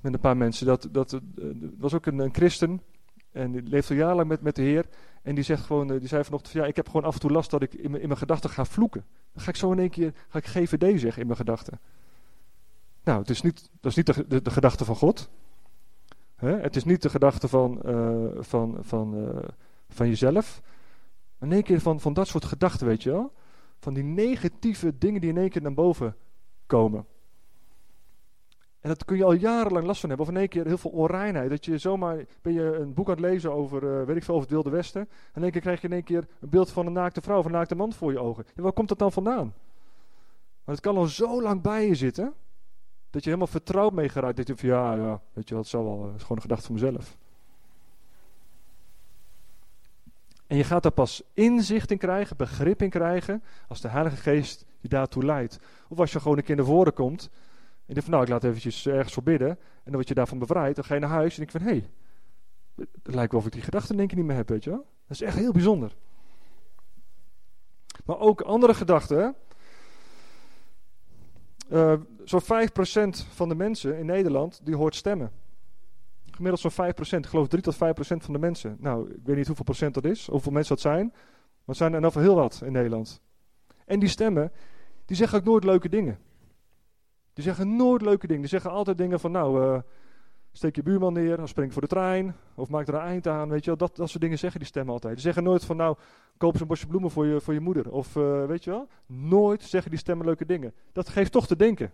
[0.00, 0.66] Met een paar mensen.
[0.66, 2.82] Dat, dat, uh, was ook een, christen.
[3.32, 4.86] En die leeft al jarenlang met, met de Heer.
[5.22, 7.30] En die, zegt gewoon, uh, die zei vanochtend: Ja, ik heb gewoon af en toe
[7.30, 9.04] last dat ik in, in mijn gedachten ga vloeken.
[9.32, 11.80] Dan ga ik zo in één keer ga ik GVD zeggen in mijn gedachten.
[13.08, 15.28] Nou, het is niet, dat is niet de, de, gedachte van God.
[16.36, 19.32] Het is niet de gedachte van, uh, van, van,
[19.88, 20.60] van jezelf.
[21.38, 23.32] Maar in één keer van, van dat soort gedachten, weet je wel.
[23.78, 26.16] Van die negatieve dingen die in één keer naar boven
[26.66, 27.06] komen.
[28.80, 30.26] En dat kun je al jarenlang last van hebben.
[30.26, 31.50] Of in één keer heel veel onreinheid.
[31.50, 34.34] Dat je zomaar, ben je een boek aan het lezen over, uh, weet ik veel,
[34.34, 35.00] over het Wilde Westen.
[35.00, 37.38] En in één keer krijg je in één keer een beeld van een naakte vrouw
[37.38, 38.44] of een naakte man voor je ogen.
[38.54, 39.54] En waar komt dat dan vandaan?
[40.64, 42.34] Maar het kan al zo lang bij je zitten.
[43.10, 44.36] Dat je helemaal vertrouwd mee geraakt.
[44.36, 46.04] Dat je van ja, ja, weet je wat, het wel.
[46.04, 47.16] Het is gewoon een gedachte van mezelf.
[50.46, 54.64] En je gaat daar pas inzicht in krijgen, begrip in krijgen, als de Heilige Geest
[54.80, 55.58] je daartoe leidt.
[55.88, 57.30] Of als je gewoon een keer naar voren komt
[57.88, 59.48] en je denkt van nou, ik laat eventjes ergens voor bidden.
[59.48, 60.74] En dan word je daarvan bevrijd.
[60.74, 61.90] Dan ga je naar huis en denk van hé, hey,
[63.02, 64.86] het lijkt wel of ik die gedachten denk ik niet meer heb, weet je wel.
[65.06, 65.96] Dat is echt heel bijzonder.
[68.04, 69.34] Maar ook andere gedachten.
[71.70, 71.92] Uh,
[72.24, 72.46] Zo'n 5%
[73.30, 75.30] van de mensen in Nederland die hoort stemmen.
[76.30, 77.18] Gemiddeld zo'n 5%.
[77.18, 78.76] Ik geloof 3 tot 5% van de mensen.
[78.80, 81.06] Nou, ik weet niet hoeveel procent dat is, hoeveel mensen dat zijn.
[81.08, 81.22] Maar
[81.64, 83.20] het zijn er nog heel wat in Nederland.
[83.84, 84.52] En die stemmen,
[85.04, 86.18] die zeggen ook nooit leuke dingen.
[87.32, 88.42] Die zeggen nooit leuke dingen.
[88.42, 89.78] Die zeggen altijd dingen van, nou, uh,
[90.58, 93.48] steek je buurman neer, of spring voor de trein, of maak er een eind aan,
[93.48, 93.78] weet je wel.
[93.78, 95.14] Dat, dat soort dingen zeggen die stemmen altijd.
[95.14, 95.96] Die zeggen nooit van, nou,
[96.36, 97.92] koop eens een bosje bloemen voor je, voor je moeder.
[97.92, 98.88] Of, uh, weet je wel.
[99.06, 100.74] Nooit zeggen die stemmen leuke dingen.
[100.92, 101.92] Dat geeft toch te denken.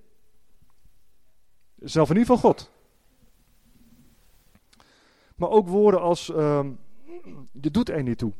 [1.76, 2.70] Zelf niet van God.
[5.36, 6.66] Maar ook woorden als, uh,
[7.60, 8.32] je doet er niet toe.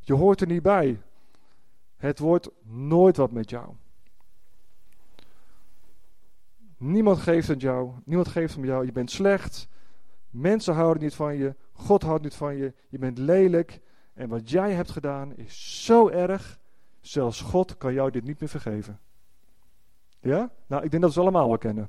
[0.00, 1.00] Je hoort er niet bij.
[1.96, 3.74] Het wordt nooit wat met jou.
[6.76, 7.90] Niemand geeft het jou.
[8.04, 8.86] Niemand geeft het jou.
[8.86, 9.68] Je bent slecht.
[10.30, 11.54] Mensen houden niet van je.
[11.72, 12.74] God houdt niet van je.
[12.88, 13.80] Je bent lelijk.
[14.14, 16.58] En wat jij hebt gedaan is zo erg.
[17.00, 19.00] Zelfs God kan jou dit niet meer vergeven.
[20.20, 20.50] Ja?
[20.66, 21.88] Nou, ik denk dat we allemaal wel kennen.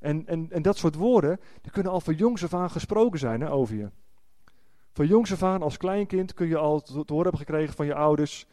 [0.00, 3.40] En, en, en dat soort woorden, die kunnen al van jongs af aan gesproken zijn
[3.40, 3.90] hè, over je.
[4.92, 7.94] Van jongs af aan, als kleinkind, kun je al te horen hebben gekregen van je
[7.94, 8.46] ouders.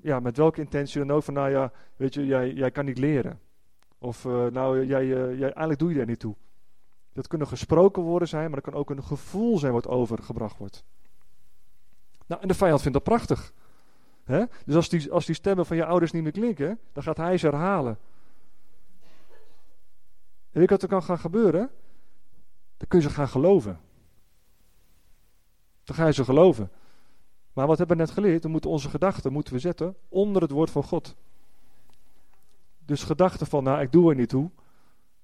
[0.00, 1.22] Ja, met welke intentie dan ook.
[1.22, 3.40] Van nou ja, weet je, jij, jij kan niet leren.
[3.98, 6.34] Of uh, nou, jij, uh, jij, eigenlijk doe je er niet toe.
[7.12, 10.84] Dat kunnen gesproken woorden zijn, maar dat kan ook een gevoel zijn wat overgebracht wordt.
[12.26, 13.52] Nou, en de vijand vindt dat prachtig.
[14.24, 14.44] Hè?
[14.64, 17.38] Dus als die, als die stemmen van je ouders niet meer klinken, dan gaat hij
[17.38, 17.98] ze herhalen.
[20.50, 21.70] En weet je wat er kan gaan gebeuren?
[22.76, 23.80] Dan kun je ze gaan geloven.
[25.84, 26.70] Dan ga je ze geloven.
[27.52, 28.42] Maar wat hebben we net geleerd?
[28.42, 31.16] We moeten onze gedachten moeten we zetten onder het woord van God.
[32.86, 34.50] Dus gedachten van, nou, ik doe er niet toe.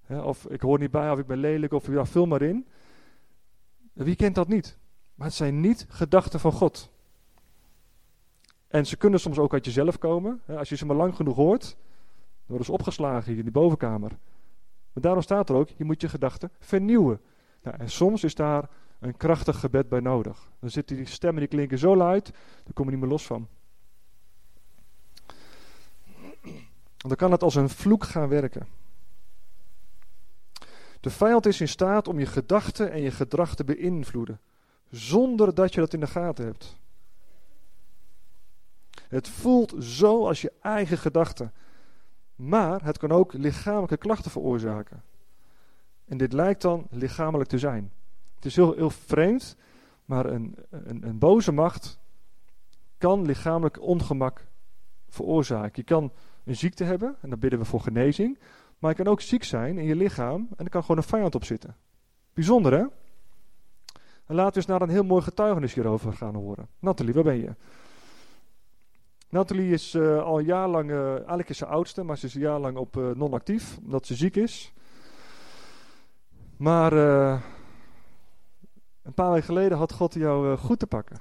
[0.03, 2.67] Hè, of ik hoor niet bij, of ik ben lelijk, of ja, vul maar in.
[3.93, 4.79] Wie kent dat niet?
[5.15, 6.91] Maar het zijn niet gedachten van God.
[8.69, 10.41] En ze kunnen soms ook uit jezelf komen.
[10.45, 13.53] Hè, als je ze maar lang genoeg hoort, dan worden ze opgeslagen hier in die
[13.53, 14.11] bovenkamer.
[14.93, 17.21] Maar daarom staat er ook, je moet je gedachten vernieuwen.
[17.63, 20.51] Nou, en soms is daar een krachtig gebed bij nodig.
[20.61, 22.33] Dan zitten die stemmen die klinken zo luid,
[22.65, 23.49] daar kom je niet meer los van.
[27.03, 28.67] Dan kan het als een vloek gaan werken.
[31.01, 34.41] De vijand is in staat om je gedachten en je gedrag te beïnvloeden,
[34.91, 36.77] zonder dat je dat in de gaten hebt.
[39.09, 41.53] Het voelt zo als je eigen gedachten,
[42.35, 45.03] maar het kan ook lichamelijke klachten veroorzaken.
[46.05, 47.93] En dit lijkt dan lichamelijk te zijn.
[48.35, 49.57] Het is heel, heel vreemd,
[50.05, 51.99] maar een, een, een boze macht
[52.99, 54.47] kan lichamelijk ongemak
[55.09, 55.73] veroorzaken.
[55.75, 56.13] Je kan
[56.45, 58.39] een ziekte hebben, en dan bidden we voor genezing.
[58.79, 61.35] Maar je kan ook ziek zijn in je lichaam en er kan gewoon een vijand
[61.35, 61.77] op zitten.
[62.35, 62.85] Bijzonder hè?
[64.27, 66.69] En laten we eens naar een heel mooi getuigenis hierover gaan horen.
[66.79, 67.55] Nathalie, waar ben je?
[69.29, 72.59] Nathalie is uh, al jaarlang, uh, eigenlijk is ze oudste, maar ze is een jaar
[72.59, 74.73] lang op uh, non-actief, omdat ze ziek is.
[76.57, 76.93] Maar
[79.03, 81.19] een paar weken geleden had God jou goed te pakken.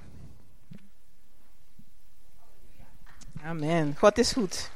[3.42, 3.96] Amen.
[3.96, 4.70] God is goed.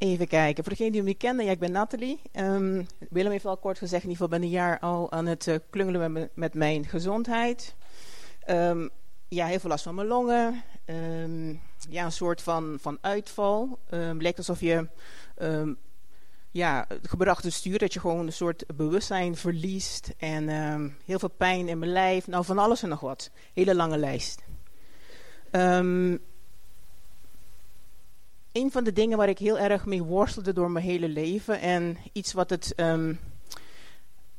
[0.00, 0.64] Even kijken.
[0.64, 2.20] Voor degenen die me kennen, ja, ik ben Nathalie.
[2.32, 5.46] Um, Willem heeft al kort gezegd, in ieder geval ben een jaar al aan het
[5.46, 7.74] uh, klungelen met, met, mijn gezondheid.
[8.48, 8.90] Um,
[9.28, 10.62] ja, heel veel last van mijn longen.
[10.86, 13.78] Um, ja, een soort van, van uitval.
[13.90, 14.88] Um, lijkt alsof je
[16.50, 20.14] ja, gebracht stuur, dat je gewoon een soort bewustzijn verliest.
[20.18, 20.48] En
[21.04, 22.26] heel veel pijn in mijn lijf.
[22.26, 23.30] Nou, van alles en nog wat.
[23.54, 24.42] Hele lange lijst.
[25.52, 26.20] Um,
[28.52, 31.96] een van de dingen waar ik heel erg mee worstelde door mijn hele leven en
[32.12, 33.18] iets wat het, um,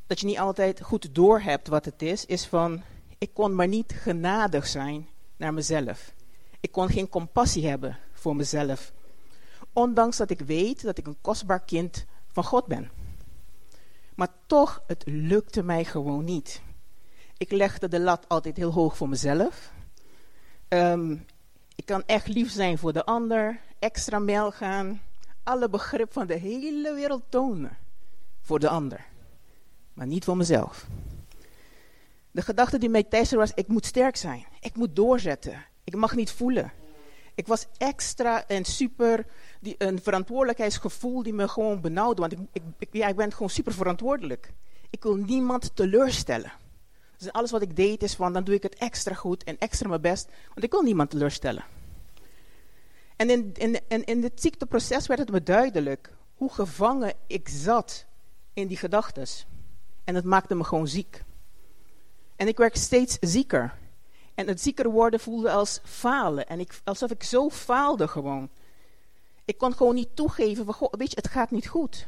[0.06, 2.82] dat je niet altijd goed doorhebt wat het is, is van,
[3.18, 6.12] ik kon maar niet genadig zijn naar mezelf.
[6.60, 8.92] Ik kon geen compassie hebben voor mezelf.
[9.72, 12.90] Ondanks dat ik weet dat ik een kostbaar kind van God ben.
[14.14, 16.62] Maar toch, het lukte mij gewoon niet.
[17.36, 19.72] Ik legde de lat altijd heel hoog voor mezelf.
[20.68, 21.26] Um,
[21.82, 25.00] ik kan echt lief zijn voor de ander extra mijl gaan,
[25.42, 27.76] alle begrip van de hele wereld tonen
[28.40, 29.04] voor de ander,
[29.92, 30.86] maar niet voor mezelf.
[32.30, 36.14] De gedachte die mij teisterde was, ik moet sterk zijn, ik moet doorzetten, ik mag
[36.14, 36.72] niet voelen.
[37.34, 39.26] Ik was extra en super,
[39.60, 43.72] die, een verantwoordelijkheidsgevoel die me gewoon benauwde, want ik, ik, ja, ik ben gewoon super
[43.72, 44.52] verantwoordelijk.
[44.90, 46.52] Ik wil niemand teleurstellen.
[47.22, 49.88] Dus alles wat ik deed is van, dan doe ik het extra goed en extra
[49.88, 51.64] mijn best, want ik wil niemand teleurstellen.
[53.16, 53.52] En in,
[53.88, 58.06] in, in, ziekteproces werd het me duidelijk hoe gevangen ik zat
[58.52, 59.26] in die gedachten.
[60.04, 61.24] En het maakte me gewoon ziek.
[62.36, 63.74] En ik werd steeds zieker.
[64.34, 66.46] En het zieker worden voelde als falen.
[66.46, 68.50] En ik, alsof ik zo faalde gewoon.
[69.44, 72.06] Ik kon gewoon niet toegeven weet je, het gaat niet goed.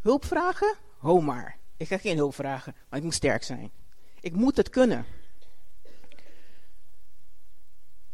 [0.00, 0.76] Hulp vragen?
[0.98, 1.58] Ho maar.
[1.76, 3.70] Ik ga geen hulp vragen, maar ik moet sterk zijn.
[4.26, 5.06] Ik moet het kunnen.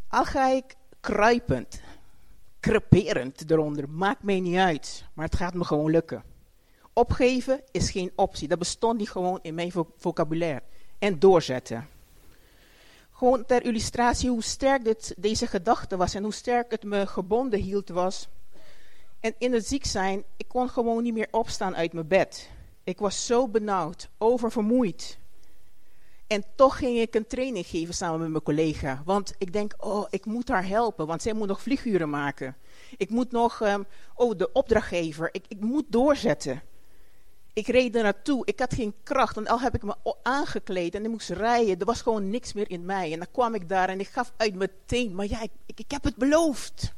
[0.09, 1.81] Al ga ik kruipend,
[2.61, 3.89] creperend eronder.
[3.89, 5.05] Maakt mij niet uit.
[5.15, 6.25] Maar het gaat me gewoon lukken.
[6.93, 8.49] Opgeven is geen optie.
[8.49, 10.63] Dat bestond niet gewoon in mijn vocabulaire.
[10.99, 11.89] En doorzetten.
[13.11, 17.61] Gewoon ter illustratie hoe sterk dit, deze gedachte was en hoe sterk het me gebonden
[17.61, 18.29] hield was.
[19.21, 22.51] En in het ziek zijn, ik kon gewoon niet meer opstaan uit mijn bed.
[22.85, 25.21] Ik was zo benauwd, oververmoeid.
[26.33, 29.03] En toch ging ik een training geven samen met mijn collega.
[29.05, 32.57] Want ik denk, oh, ik moet haar helpen, want zij moet nog vlieguren maken.
[32.97, 36.63] Ik moet nog, um, oh, de opdrachtgever, ik, ik moet doorzetten.
[37.53, 38.47] Ik reed er naartoe.
[38.47, 39.37] Ik had geen kracht.
[39.37, 41.79] En al heb ik me aangekleed en ik moest rijden.
[41.79, 43.13] Er was gewoon niks meer in mij.
[43.13, 45.15] En dan kwam ik daar en ik gaf uit meteen.
[45.15, 46.95] Maar ja, ik, ik, heb het beloofd.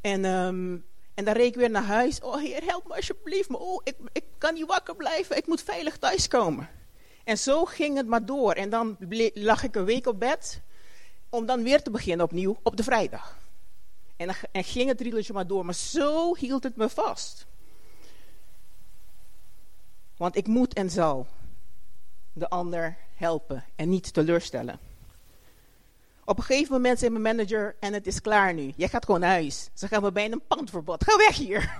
[0.00, 2.20] En, um, en dan reed ik weer naar huis.
[2.20, 3.48] Oh heer, help me alsjeblieft.
[3.48, 5.36] Maar oh, ik, ik kan niet wakker blijven.
[5.36, 6.68] Ik moet veilig thuiskomen.
[7.26, 8.52] En zo ging het maar door.
[8.52, 8.96] En dan
[9.34, 10.60] lag ik een week op bed.
[11.28, 13.38] Om dan weer te beginnen opnieuw op de vrijdag.
[14.16, 15.64] En, en ging het rieltje maar door.
[15.64, 17.46] Maar zo hield het me vast.
[20.16, 21.26] Want ik moet en zal
[22.32, 24.78] de ander helpen en niet teleurstellen.
[26.24, 28.72] Op een gegeven moment zei mijn manager, en het is klaar nu.
[28.76, 29.68] Jij gaat gewoon naar huis.
[29.74, 31.04] Ze gaan we bij een pandverbod.
[31.04, 31.70] Ga weg hier.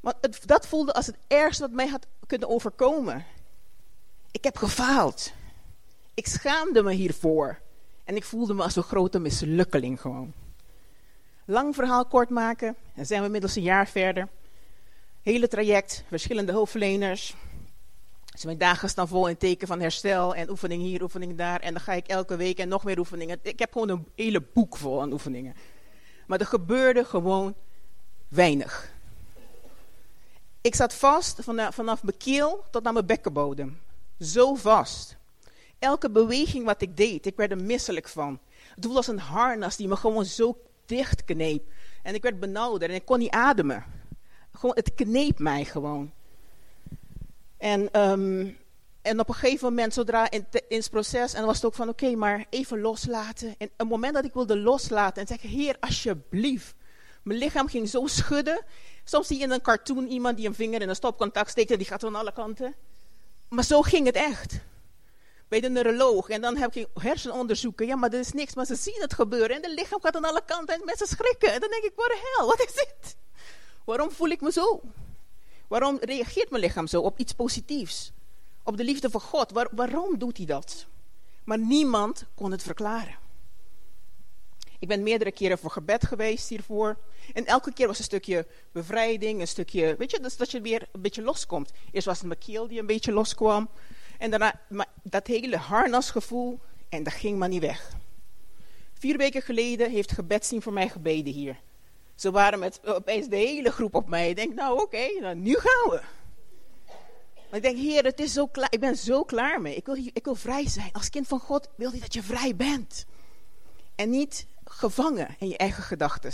[0.00, 2.06] Want het, dat voelde als het ergste wat mij had
[2.38, 3.24] kunnen overkomen.
[4.30, 5.32] Ik heb gefaald.
[6.14, 7.58] Ik schaamde me hiervoor.
[8.04, 10.32] En ik voelde me als een grote mislukkeling gewoon.
[11.44, 12.76] Lang verhaal kort maken.
[12.94, 14.28] Dan zijn we inmiddels een jaar verder.
[15.22, 17.34] Hele traject, verschillende hulpverleners.
[18.30, 21.60] Dus mijn dagen staan vol in teken van herstel en oefening hier, oefening daar.
[21.60, 23.38] En dan ga ik elke week en nog meer oefeningen.
[23.42, 25.54] Ik heb gewoon een hele boek vol aan oefeningen.
[26.26, 27.54] Maar er gebeurde gewoon
[28.28, 28.91] weinig.
[30.62, 31.38] Ik zat vast
[31.70, 33.80] vanaf mijn keel tot aan mijn bekkenbodem.
[34.20, 35.16] Zo vast.
[35.78, 38.38] Elke beweging wat ik deed, ik werd er misselijk van.
[38.74, 41.62] Het voelde als een harnas die me gewoon zo dicht kneep.
[42.02, 43.84] En ik werd benauwder en ik kon niet ademen.
[44.52, 46.12] Gewoon, het kneep mij gewoon.
[47.56, 48.56] En, um,
[49.02, 51.88] en op een gegeven moment, zodra in, in het proces, en was het ook van
[51.88, 53.54] oké, maar even loslaten.
[53.58, 56.74] En een moment dat ik wilde loslaten en zeggen, Heer, alsjeblieft.
[57.22, 58.64] Mijn lichaam ging zo schudden.
[59.04, 61.78] Soms zie je in een cartoon iemand die een vinger in een stopcontact steekt en
[61.78, 62.74] die gaat van alle kanten.
[63.48, 64.60] Maar zo ging het echt.
[65.48, 66.28] Bij de neuroloog.
[66.28, 67.86] En dan heb ik hersenonderzoeken.
[67.86, 68.54] Ja, maar er is niks.
[68.54, 69.56] Maar ze zien het gebeuren.
[69.56, 70.74] En het lichaam gaat aan alle kanten.
[70.74, 71.52] En mensen schrikken.
[71.52, 73.16] En dan denk ik, wat de hel, wat is dit?
[73.84, 74.80] Waarom voel ik me zo?
[75.68, 78.12] Waarom reageert mijn lichaam zo op iets positiefs?
[78.62, 79.52] Op de liefde van God.
[79.72, 80.86] waarom doet hij dat?
[81.44, 83.21] Maar niemand kon het verklaren.
[84.82, 86.98] Ik ben meerdere keren voor gebed geweest hiervoor.
[87.32, 91.00] En elke keer was een stukje bevrijding, een stukje, weet je, dat je weer een
[91.00, 91.72] beetje loskomt.
[91.92, 93.68] Eerst was het mijn keel die een beetje loskwam.
[94.18, 94.60] En daarna
[95.02, 97.96] dat hele harnasgevoel, en dat ging maar niet weg.
[98.92, 101.60] Vier weken geleden heeft gebedsteam voor mij gebeden hier.
[102.14, 104.28] Ze waren met opeens de hele groep op mij.
[104.28, 106.02] Ik denk, nou oké, nou, nu gaan we.
[107.50, 109.76] Maar ik denk, Heer, het is zo ik ben zo klaar mee.
[109.76, 110.92] Ik wil, ik wil vrij zijn.
[110.92, 113.06] Als kind van God wil hij dat je vrij bent.
[113.94, 116.30] En niet gevangen in je eigen gedachten.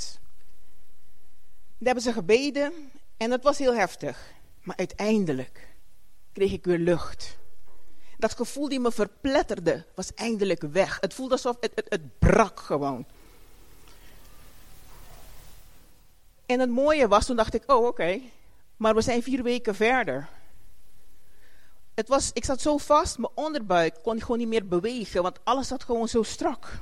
[1.78, 2.72] Daar hebben ze gebeden
[3.16, 4.32] en het was heel heftig.
[4.62, 5.68] Maar uiteindelijk
[6.32, 7.36] kreeg ik weer lucht.
[8.18, 10.98] Dat gevoel die me verpletterde was eindelijk weg.
[11.00, 13.06] Het voelde alsof het, het, brak gewoon.
[16.46, 18.20] En het mooie was, toen dacht ik, oh oké,
[18.76, 20.28] maar we zijn vier weken verder.
[21.94, 25.38] Het was, ik zat zo vast, mijn onderbuik kon ik gewoon niet meer bewegen, want
[25.44, 26.80] alles zat gewoon zo strak.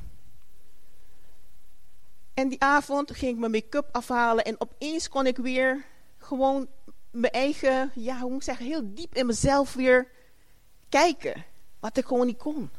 [2.36, 5.84] En die avond ging ik mijn make-up afhalen en opeens kon ik weer
[6.18, 6.68] gewoon
[7.10, 10.10] mijn eigen, ja, hoe moet ik zeggen, heel diep in mezelf weer
[10.88, 11.44] kijken.
[11.80, 12.70] Wat ik gewoon niet kon.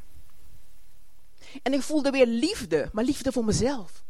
[1.63, 4.03] En ik voelde weer liefde, maar liefde voor mezelf.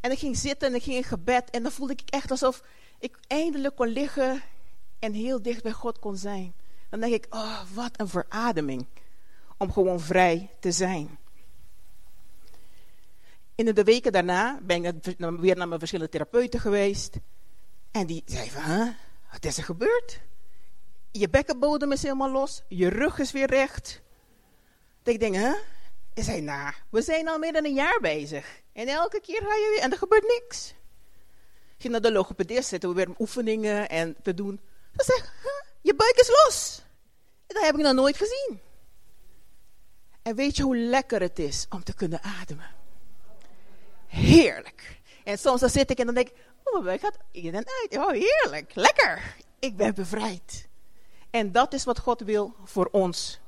[0.00, 2.62] En ik ging zitten en ik ging in gebed en dan voelde ik echt alsof
[2.98, 4.42] ik eindelijk kon liggen
[4.98, 6.54] en heel dicht bij God kon zijn.
[6.88, 8.86] Dan denk ik, oh, wat een verademing
[9.56, 11.18] om gewoon vrij te zijn.
[13.60, 17.16] In de weken daarna ben ik weer naar mijn verschillende therapeuten geweest.
[17.90, 18.94] En die zei van,
[19.32, 20.20] wat is er gebeurd?
[21.10, 24.02] Je bekkenbodem is helemaal los, je rug is weer recht.
[25.02, 25.40] Dat ik denk, hè?
[25.40, 26.24] Huh?
[26.24, 28.62] Zei, nou, we zijn al meer dan een jaar bezig.
[28.72, 30.68] En elke keer ga je weer, en er gebeurt niks.
[31.76, 34.60] Ik ging naar de logopedist, zitten we weer oefeningen en te doen.
[34.96, 35.22] Ze zei,
[35.80, 36.82] je buik is los.
[37.46, 38.60] Dat heb ik nog nooit gezien.
[40.22, 42.78] En weet je hoe lekker het is om te kunnen ademen?
[44.10, 45.00] Heerlijk.
[45.24, 47.96] En soms dan zit ik en dan denk ik, oh buik gaat in en uit.
[47.96, 49.36] Oh heerlijk, lekker.
[49.58, 50.68] Ik ben bevrijd.
[51.30, 53.40] En dat is wat God wil voor ons.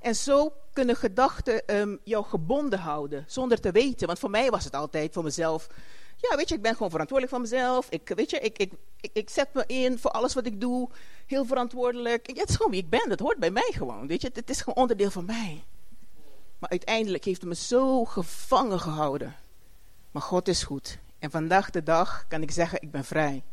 [0.00, 4.06] En zo kunnen gedachten um, jou gebonden houden, zonder te weten.
[4.06, 5.66] Want voor mij was het altijd voor mezelf.
[6.16, 7.86] Ja, weet je, ik ben gewoon verantwoordelijk van mezelf.
[7.90, 10.88] Ik, weet je, ik, ik, ik, ik zet me in voor alles wat ik doe.
[11.26, 12.26] Heel verantwoordelijk.
[12.26, 13.08] Het is gewoon wie ik ben.
[13.08, 14.06] Dat hoort bij mij gewoon.
[14.06, 15.64] Weet je, het is gewoon onderdeel van mij.
[16.58, 19.36] Maar uiteindelijk heeft het me zo gevangen gehouden.
[20.14, 20.98] Maar God is goed.
[21.18, 23.44] En vandaag de dag kan ik zeggen, ik ben vrij.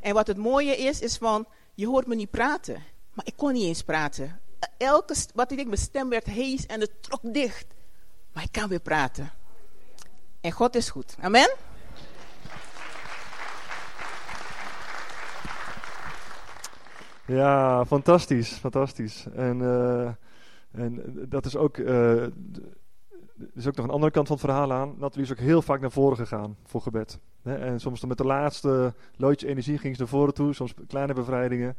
[0.00, 2.82] En wat het mooie is, is van, je hoort me niet praten.
[3.12, 4.40] Maar ik kon niet eens praten.
[4.78, 7.66] Elke, wat ik denk, mijn stem werd hees en het trok dicht.
[8.32, 9.30] Maar ik kan weer praten.
[10.40, 11.16] En God is goed.
[11.20, 11.54] Amen?
[17.26, 19.26] Ja, fantastisch, fantastisch.
[19.34, 20.10] En, uh,
[20.72, 22.26] en dat is ook, uh,
[23.38, 24.94] er is ook nog een andere kant van het verhaal aan.
[24.98, 27.18] Nathalie is ook heel vaak naar voren gegaan voor gebed.
[27.42, 31.12] En soms dan met de laatste loodje energie ging ze naar voren toe, soms kleine
[31.12, 31.76] bevrijdingen.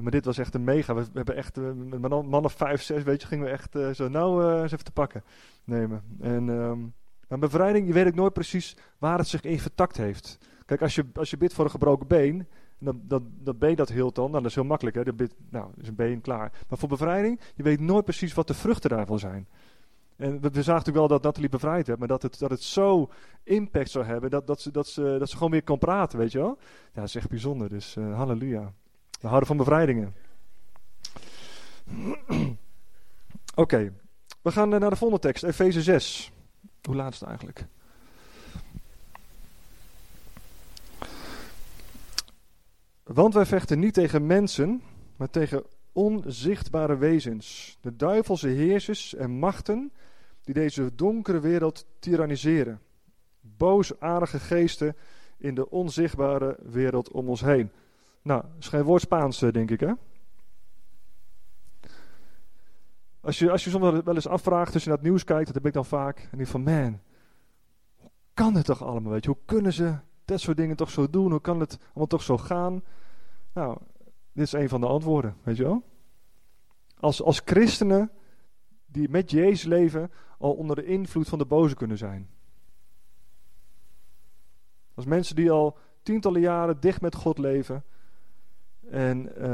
[0.00, 0.94] maar dit was echt een mega.
[0.94, 4.60] We, hebben echt, met man of vijf, zes, weet je, gingen we echt zo nou
[4.62, 5.24] eens even te pakken
[5.64, 6.02] nemen.
[6.20, 6.94] En, um,
[7.28, 10.38] maar bevrijding, je weet ook nooit precies waar het zich in vertakt heeft.
[10.64, 12.46] Kijk, als je, als je bidt voor een gebroken been,
[12.78, 15.14] dan, dat, dat been dat hield dan, nou, dat is heel makkelijk, hè?
[15.14, 16.52] bid, nou, is een been klaar.
[16.68, 19.48] Maar voor bevrijding, je weet nooit precies wat de vruchten daarvan zijn.
[20.18, 23.10] En we, zagen natuurlijk wel dat Nathalie bevrijd werd, maar dat het, dat het zo
[23.42, 26.32] impact zou hebben, dat, dat, ze, dat, ze, dat ze gewoon weer kan praten, weet
[26.32, 26.58] je wel.
[26.92, 28.72] Ja, dat is echt bijzonder, dus uh, halleluja.
[29.20, 30.14] We houden van bevrijdingen.
[33.54, 33.92] Oké,
[34.42, 36.32] we gaan eh, naar de volgende tekst, Efeze 6.
[36.82, 37.66] Hoe laat is het eigenlijk?
[43.02, 44.82] Want wij vechten niet tegen mensen,
[45.16, 49.92] maar tegen onzichtbare wezens, de duivelse heersers en machten
[50.48, 52.80] die deze donkere wereld tyranniseren.
[53.40, 54.96] Boosaardige geesten
[55.38, 57.70] in de onzichtbare wereld om ons heen.
[58.22, 59.92] Nou, is geen woord Spaans, eh, denk ik, hè?
[63.20, 65.54] Als je, als je soms wel eens afvraagt, als je naar het nieuws kijkt, dat
[65.54, 67.00] heb ik dan vaak, en ik van, man,
[67.96, 69.30] hoe kan het toch allemaal, weet je?
[69.30, 71.30] Hoe kunnen ze dat soort dingen toch zo doen?
[71.30, 72.82] Hoe kan het allemaal toch zo gaan?
[73.52, 73.78] Nou,
[74.32, 75.82] dit is een van de antwoorden, weet je wel?
[76.98, 78.10] Als, als christenen
[78.86, 82.28] die met Jezus leven, al onder de invloed van de boze kunnen zijn.
[84.94, 87.84] Als mensen die al tientallen jaren dicht met God leven
[88.90, 89.44] en uh,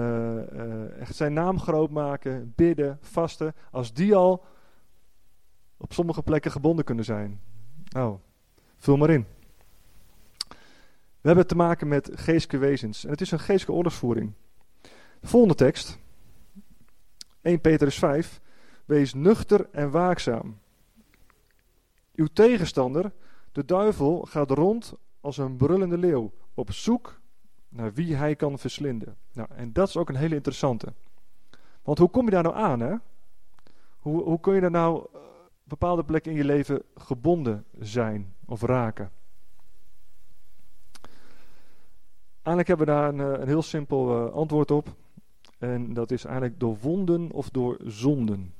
[0.52, 4.44] uh, echt zijn naam groot maken, bidden, vasten, als die al
[5.76, 7.40] op sommige plekken gebonden kunnen zijn.
[7.88, 8.18] Nou,
[8.76, 9.26] vul maar in.
[11.20, 13.04] We hebben te maken met geestelijke wezens.
[13.04, 14.32] En het is een geestelijke oorlogsvoering.
[15.20, 15.98] De volgende tekst.
[17.42, 18.40] 1 Petrus 5.
[18.84, 20.58] Wees nuchter en waakzaam.
[22.14, 23.12] Uw tegenstander,
[23.52, 26.32] de duivel, gaat rond als een brullende leeuw.
[26.54, 27.20] Op zoek
[27.68, 29.16] naar wie hij kan verslinden.
[29.32, 30.92] Nou, en dat is ook een hele interessante.
[31.82, 32.94] Want hoe kom je daar nou aan, hè?
[33.98, 35.20] Hoe, hoe kun je daar nou uh,
[35.64, 39.10] bepaalde plekken in je leven gebonden zijn of raken?
[42.42, 44.94] Eigenlijk hebben we daar een, eh, een heel simpel uh, antwoord op.
[45.58, 48.54] En dat is eigenlijk door wonden of door zonden.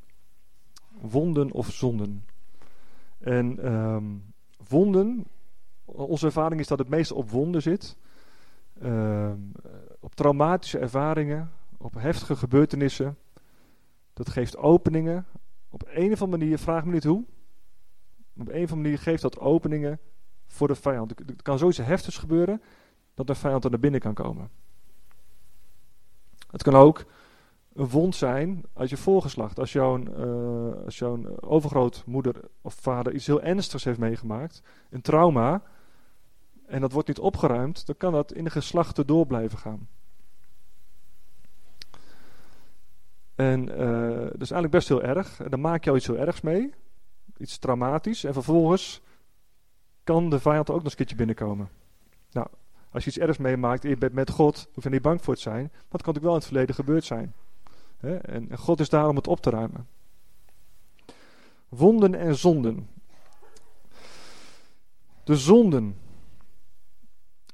[1.01, 2.25] Wonden of zonden.
[3.25, 4.35] En um,
[4.69, 5.27] wonden,
[5.85, 7.97] onze ervaring is dat het meestal op wonden zit.
[8.83, 9.33] Uh,
[10.01, 13.19] op traumatische ervaringen, op heftige gebeurtenissen.
[14.13, 15.27] Dat geeft openingen.
[15.71, 17.25] Op een of andere manier, vraag me niet hoe.
[18.37, 19.99] Op een of andere manier geeft dat openingen
[20.47, 21.11] voor de vijand.
[21.11, 22.63] Er kan zoiets heftigs gebeuren
[23.15, 24.51] dat de vijand er naar binnen kan komen.
[26.51, 27.05] Het kan ook
[27.75, 29.59] een wond zijn als je voorgeslacht.
[29.59, 35.63] Als jouw, uh, als jouw overgrootmoeder of vader iets heel ernstigs heeft meegemaakt, een trauma,
[36.67, 39.89] en dat wordt niet opgeruimd, dan kan dat in de geslachten door blijven gaan.
[43.35, 45.41] En uh, dat is eigenlijk best heel erg.
[45.41, 46.75] En dan maak je al iets heel ergs mee,
[47.37, 49.03] iets traumatisch, en vervolgens
[50.05, 51.69] kan de vijand ook nog een keertje binnenkomen.
[52.31, 52.47] Nou,
[52.91, 55.35] als je iets ergs meemaakt en je bent met God, hoef je niet bang voor
[55.35, 55.63] te zijn.
[55.63, 57.35] Het kan natuurlijk wel in het verleden gebeurd zijn.
[58.05, 59.89] En, God is daar om het op te ruimen.
[61.69, 62.89] Wonden en zonden.
[65.25, 65.97] De zonden.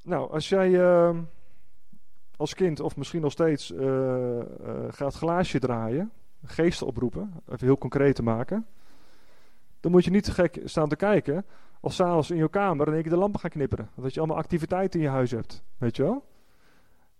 [0.03, 1.18] Nou, als jij uh,
[2.36, 4.42] als kind of misschien nog steeds uh, uh,
[4.88, 6.12] gaat glaasje draaien,
[6.44, 8.66] geesten oproepen, even heel concreet te maken,
[9.80, 11.44] dan moet je niet te gek staan te kijken
[11.80, 13.90] of s'avonds in je kamer in keer de lampen gaan knipperen.
[13.94, 16.24] Dat je allemaal activiteiten in je huis hebt, weet je wel?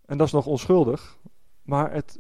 [0.07, 1.19] En dat is nog onschuldig,
[1.63, 2.19] maar het,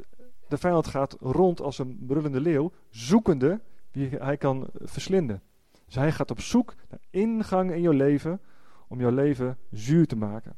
[0.50, 5.42] de vijand gaat rond als een brullende leeuw, zoekende wie hij kan verslinden.
[5.84, 8.40] Dus hij gaat op zoek naar ingang in jouw leven
[8.88, 10.56] om jouw leven zuur te maken.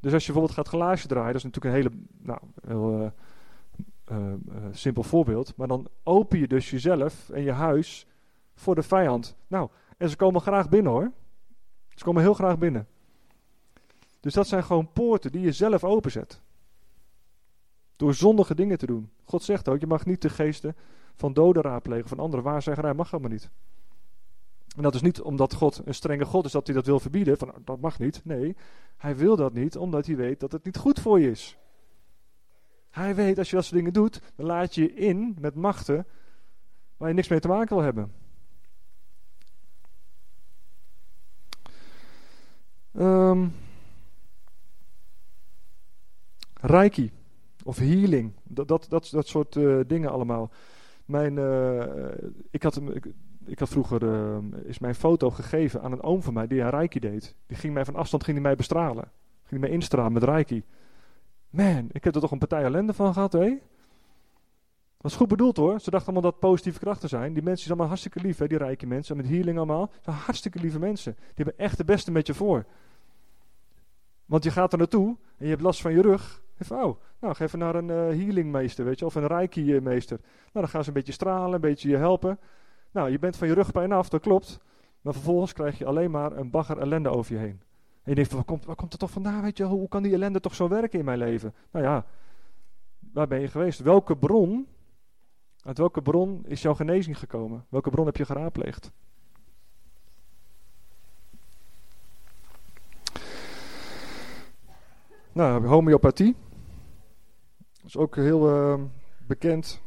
[0.00, 4.18] Dus als je bijvoorbeeld gaat glaasje draaien, dat is natuurlijk een hele nou, heel, uh,
[4.18, 5.56] uh, uh, simpel voorbeeld.
[5.56, 8.06] Maar dan open je dus jezelf en je huis
[8.54, 9.36] voor de vijand.
[9.46, 11.12] Nou, en ze komen graag binnen hoor.
[11.88, 12.86] Ze komen heel graag binnen.
[14.20, 16.42] Dus dat zijn gewoon poorten die je zelf openzet.
[17.96, 19.10] Door zondige dingen te doen.
[19.24, 20.76] God zegt ook, je mag niet de geesten
[21.14, 22.44] van doden raadplegen, van anderen.
[22.44, 23.50] Waarzeggerij mag helemaal niet.
[24.76, 27.38] En dat is niet omdat God een strenge God is dat hij dat wil verbieden.
[27.38, 28.20] Van, dat mag niet.
[28.24, 28.56] Nee,
[28.96, 31.58] hij wil dat niet omdat hij weet dat het niet goed voor je is.
[32.90, 36.06] Hij weet als je dat soort dingen doet, dan laat je je in met machten
[36.96, 38.12] waar je niks mee te maken wil hebben.
[42.96, 43.54] Um,
[46.60, 47.12] Reiki.
[47.64, 48.32] Of healing.
[48.42, 50.50] Dat, dat, dat, soort uh, dingen allemaal.
[51.04, 51.82] Mijn, uh,
[52.50, 53.06] ik, had, ik,
[53.44, 56.70] ik had vroeger uh, is mijn foto gegeven aan een oom van mij die een
[56.70, 57.34] reiki deed.
[57.46, 59.10] Die ging mij van afstand ging die mij bestralen.
[59.44, 60.64] Ging mij instralen met reiki.
[61.50, 63.58] Man, ik heb er toch een partij ellende van gehad, hé?
[65.00, 65.80] Is goed bedoeld hoor.
[65.80, 67.32] Ze dachten allemaal dat positieve krachten zijn.
[67.32, 69.16] Die mensen zijn allemaal hartstikke lief, hè, die rijke mensen.
[69.16, 69.90] Met healing allemaal.
[69.92, 71.14] Ze zijn hartstikke lieve mensen.
[71.14, 72.64] Die hebben echt de beste met je voor.
[74.26, 76.42] Want je gaat er naartoe en je hebt last van je rug.
[76.58, 80.18] Even, oh, nou, ga even naar een uh, healingmeester, weet je, of een reiki-meester.
[80.20, 82.38] Nou, dan gaan ze een beetje stralen, een beetje je helpen.
[82.90, 84.60] Nou, je bent van je rugpijn af, dat klopt.
[85.00, 87.60] Maar vervolgens krijg je alleen maar een bagger ellende over je heen.
[88.02, 90.12] En je denkt, waar komt, waar komt het toch vandaan, weet je, hoe kan die
[90.12, 91.54] ellende toch zo werken in mijn leven?
[91.70, 92.04] Nou ja,
[93.12, 93.80] waar ben je geweest?
[93.80, 94.66] Welke bron
[95.62, 97.64] uit welke bron is jouw genezing gekomen?
[97.68, 98.92] Welke bron heb je geraadpleegd?
[105.32, 106.36] Nou, homeopathie.
[107.84, 108.82] Is ook heel uh,
[109.26, 109.82] bekend.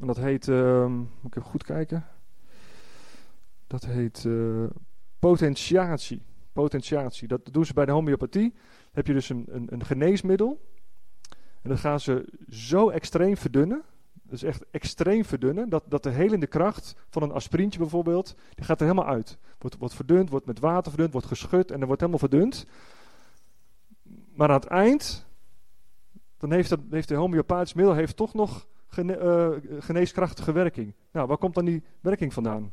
[0.00, 2.06] En dat heet, uh, moet ik even goed kijken.
[3.66, 4.66] Dat heet uh,
[5.18, 6.22] potentiatie.
[6.52, 7.28] Potentiatie.
[7.28, 8.54] Dat doen ze bij de homeopathie.
[8.92, 10.60] Heb je dus een, een, een geneesmiddel.
[11.62, 13.84] En dat gaan ze zo extreem verdunnen
[14.28, 15.68] dus echt extreem verdunnen.
[15.68, 19.38] Dat, dat de helende kracht van een aspirintje bijvoorbeeld, die gaat er helemaal uit.
[19.58, 22.66] Wordt, wordt verdund, wordt met water verdund, wordt geschud en dan wordt helemaal verdund.
[24.34, 25.25] Maar aan het eind,
[26.48, 28.66] dan heeft, heeft de homeopathisch middel heeft toch nog
[28.98, 30.94] uh, geneeskrachtige werking.
[31.12, 32.72] Nou, waar komt dan die werking vandaan?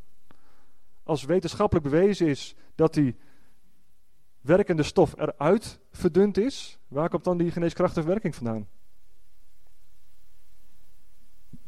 [1.04, 3.16] Als wetenschappelijk bewezen is dat die
[4.42, 8.68] werkende stof eruit verdund is, waar komt dan die geneeskrachtige werking vandaan?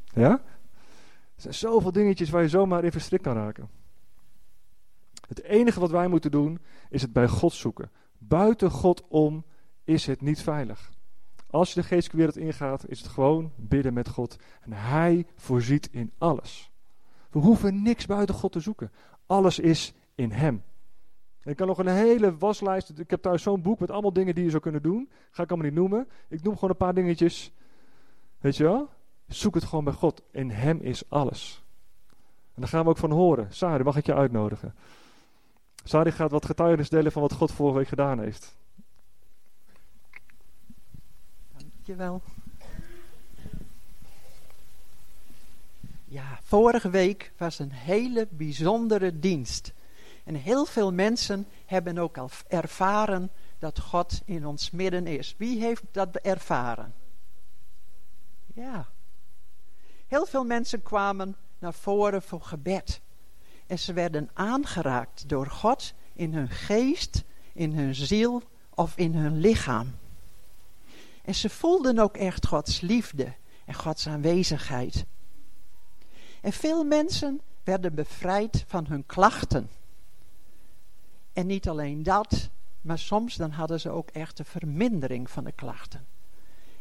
[0.03, 0.31] Ja?
[1.35, 3.69] Er zijn zoveel dingetjes waar je zomaar in verstrikt kan raken.
[5.27, 7.91] Het enige wat wij moeten doen, is het bij God zoeken.
[8.17, 9.45] Buiten God om
[9.83, 10.93] is het niet veilig.
[11.55, 14.35] Als je de geestelijke wereld ingaat, is het gewoon bidden met God.
[14.61, 16.71] En Hij voorziet in alles.
[17.29, 18.91] We hoeven niks buiten God te zoeken.
[19.25, 20.63] Alles is in Hem.
[21.41, 22.99] En ik kan nog een hele waslijst.
[22.99, 25.09] Ik heb thuis zo'n boek met allemaal dingen die je zou kunnen doen.
[25.31, 26.07] Ga ik allemaal niet noemen.
[26.27, 27.51] Ik noem gewoon een paar dingetjes.
[28.39, 28.89] Weet je wel?
[29.27, 30.21] Zoek het gewoon bij God.
[30.31, 31.63] In Hem is alles.
[32.53, 33.47] En daar gaan we ook van horen.
[33.49, 34.75] Sari, mag ik je uitnodigen?
[35.83, 38.57] Sari gaat wat getuigenis delen van wat God vorige week gedaan heeft.
[41.85, 42.21] Dankjewel.
[46.05, 49.73] Ja, vorige week was een hele bijzondere dienst.
[50.23, 55.35] En heel veel mensen hebben ook al ervaren dat God in ons midden is.
[55.37, 56.93] Wie heeft dat ervaren?
[58.53, 58.87] Ja,
[60.07, 63.01] Heel veel mensen kwamen naar voren voor gebed.
[63.67, 67.23] En ze werden aangeraakt door God in hun geest,
[67.53, 69.95] in hun ziel of in hun lichaam.
[71.25, 73.33] En ze voelden ook echt Gods liefde
[73.65, 75.05] en Gods aanwezigheid.
[76.41, 79.69] En veel mensen werden bevrijd van hun klachten.
[81.33, 82.49] En niet alleen dat,
[82.81, 86.05] maar soms dan hadden ze ook echt een vermindering van de klachten.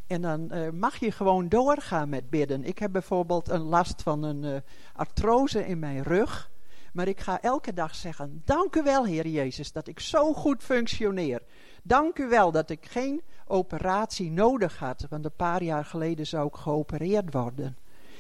[0.07, 2.65] En dan uh, mag je gewoon doorgaan met bidden.
[2.65, 4.57] Ik heb bijvoorbeeld een last van een uh,
[4.93, 6.51] artrose in mijn rug.
[6.93, 10.63] Maar ik ga elke dag zeggen: Dank u wel, Heer Jezus, dat ik zo goed
[10.63, 11.43] functioneer.
[11.87, 15.07] Dank u wel dat ik geen operatie nodig had.
[15.11, 17.77] Want een paar jaar geleden zou ik geopereerd worden.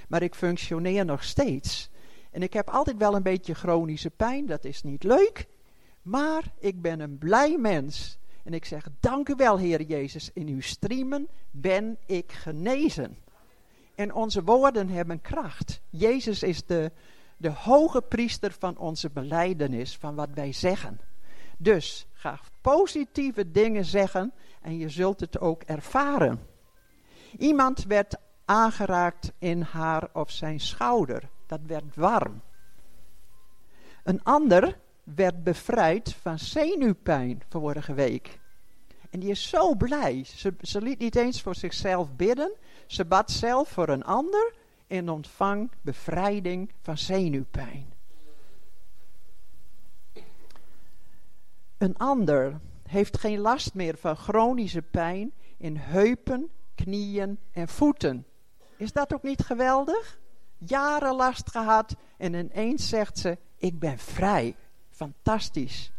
[0.09, 1.91] Maar ik functioneer nog steeds.
[2.31, 4.47] En ik heb altijd wel een beetje chronische pijn.
[4.47, 5.47] Dat is niet leuk.
[6.03, 8.19] Maar ik ben een blij mens.
[8.43, 13.17] En ik zeg, dank u wel Heer Jezus, in uw streamen ben ik genezen.
[13.95, 15.81] En onze woorden hebben kracht.
[15.91, 16.93] Jezus is de,
[17.37, 21.01] de hoge priester van onze beleidenis, van wat wij zeggen.
[21.59, 26.47] Dus ga positieve dingen zeggen en je zult het ook ervaren.
[27.39, 31.29] Iemand werd aangeraakt in haar of zijn schouder.
[31.47, 32.43] Dat werd warm.
[34.05, 38.39] Een ander werd bevrijd van zenuwpijn vorige week.
[39.11, 40.25] En die is zo blij.
[40.25, 42.53] Ze, ze liet niet eens voor zichzelf bidden.
[42.87, 44.55] Ze bad zelf voor een ander
[44.87, 47.94] en ontvang bevrijding van zenuwpijn.
[51.85, 58.27] Een ander heeft geen last meer van chronische pijn in heupen, knieën en voeten.
[58.77, 60.19] Is dat ook niet geweldig?
[60.59, 64.57] Jaren last gehad en ineens zegt ze: Ik ben vrij.
[64.91, 65.93] Fantastisch.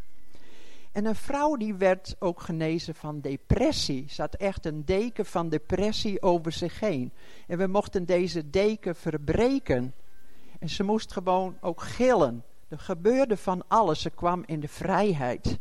[0.92, 4.06] En een vrouw die werd ook genezen van depressie.
[4.16, 7.12] Had echt een deken van depressie over zich heen.
[7.48, 9.94] En we mochten deze deken verbreken.
[10.60, 12.44] En ze moest gewoon ook gillen.
[12.68, 14.02] Er gebeurde van alles.
[14.02, 15.60] Ze kwam in de vrijheid.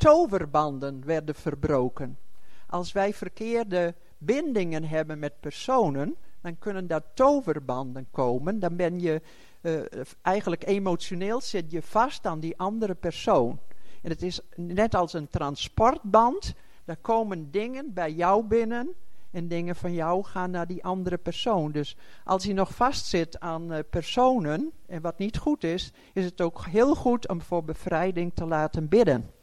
[0.00, 2.18] Toverbanden werden verbroken.
[2.66, 8.58] Als wij verkeerde bindingen hebben met personen, dan kunnen daar toverbanden komen.
[8.58, 9.22] Dan ben je
[9.60, 9.80] uh,
[10.22, 13.58] eigenlijk emotioneel zit je vast aan die andere persoon.
[14.02, 16.54] En het is net als een transportband.
[16.84, 18.94] Daar komen dingen bij jou binnen
[19.30, 21.72] en dingen van jou gaan naar die andere persoon.
[21.72, 26.40] Dus als je nog vastzit aan uh, personen en wat niet goed is, is het
[26.40, 29.38] ook heel goed om voor bevrijding te laten bidden.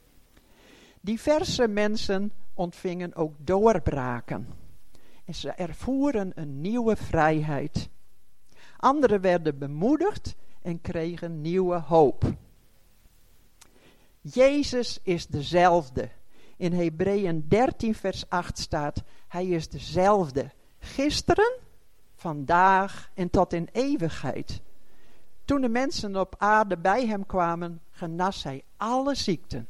[1.02, 4.48] Diverse mensen ontvingen ook doorbraken.
[5.26, 7.89] En ze ervoeren een nieuwe vrijheid.
[8.78, 12.36] Anderen werden bemoedigd en kregen nieuwe hoop.
[14.22, 16.10] Jezus is dezelfde.
[16.58, 20.52] In Hebreeën 13, vers 8 staat: Hij is dezelfde.
[20.80, 21.60] Gisteren,
[22.16, 24.62] vandaag en tot in eeuwigheid.
[25.45, 29.68] Toen de mensen op aarde bij hem kwamen, genas hij alle ziekten.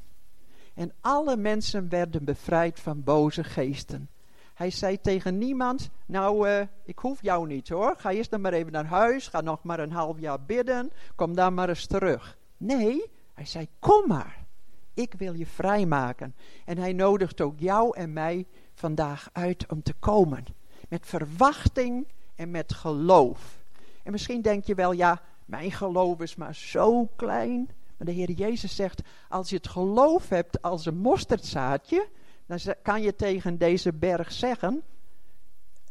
[0.78, 4.10] En alle mensen werden bevrijd van boze geesten.
[4.54, 7.96] Hij zei tegen niemand, nou, uh, ik hoef jou niet hoor.
[7.98, 11.36] Ga eerst dan maar even naar huis, ga nog maar een half jaar bidden, kom
[11.36, 12.38] dan maar eens terug.
[12.58, 13.04] Nee,
[13.34, 14.46] hij zei, kom maar.
[14.94, 16.36] Ik wil je vrijmaken.
[16.66, 20.46] En hij nodigt ook jou en mij vandaag uit om te komen.
[20.90, 23.58] Met verwachting en met geloof.
[24.04, 27.70] En misschien denk je wel, ja, mijn geloof is maar zo klein.
[27.98, 32.08] Maar de Heer Jezus zegt, als je het geloof hebt als een mosterdzaadje,
[32.46, 34.84] dan kan je tegen deze berg zeggen,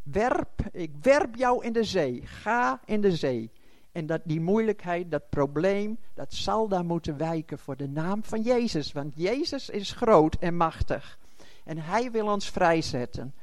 [0.03, 3.51] werp, ik werp jou in de zee, ga in de zee.
[3.93, 8.43] En dat die moeilijkheid, dat probleem, dat zal daar moeten wijken voor de naam van
[8.43, 8.93] Jezus.
[8.93, 11.19] Want Jezus is groot en machtig.
[11.65, 13.35] En hij wil ons vrijzetten.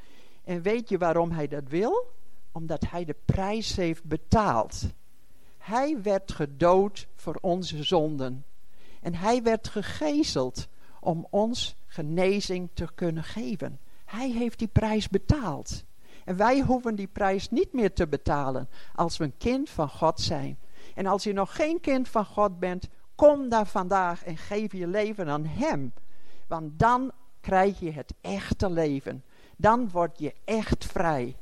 [0.43, 2.11] En weet je waarom hij dat wil?
[2.51, 4.83] Omdat hij de prijs heeft betaald.
[5.57, 8.45] Hij werd gedood voor onze zonden.
[9.03, 10.67] En hij werd gegezeld
[10.99, 13.79] om ons genezing te kunnen geven.
[14.05, 15.83] Hij heeft die prijs betaald.
[16.25, 20.19] En wij hoeven die prijs niet meer te betalen als we een kind van God
[20.19, 20.57] zijn.
[20.95, 24.87] En als je nog geen kind van God bent, kom daar vandaag en geef je
[24.87, 25.93] leven aan Hem.
[26.47, 29.23] Want dan krijg je het echte leven.
[29.57, 31.35] Dan word je echt vrij.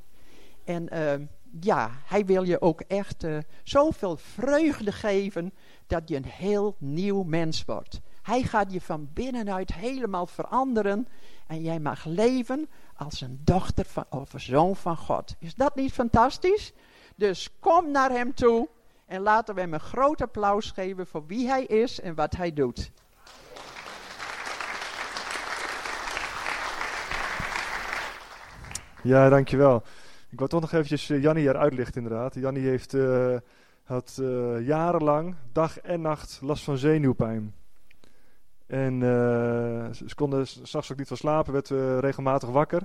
[0.63, 1.27] En uh,
[1.59, 5.53] ja, Hij wil je ook echt uh, zoveel vreugde geven
[5.91, 7.99] dat je een heel nieuw mens wordt.
[8.21, 11.07] Hij gaat je van binnenuit helemaal veranderen.
[11.47, 15.35] En jij mag leven als een dochter van, of een zoon van God.
[15.39, 16.73] Is dat niet fantastisch?
[17.15, 18.69] Dus kom naar hem toe.
[19.05, 22.53] En laten we hem een groot applaus geven voor wie hij is en wat hij
[22.53, 22.91] doet.
[29.03, 29.83] Ja, dankjewel.
[30.29, 32.35] Ik wil toch nog eventjes uh, Jannie hier uitlichten inderdaad.
[32.35, 33.35] Jannie heeft, uh,
[33.83, 37.55] had uh, jarenlang dag en nacht last van zenuwpijn.
[38.67, 38.99] En uh,
[39.91, 42.81] ze konden s'nachts ook niet van slapen, werd uh, regelmatig wakker.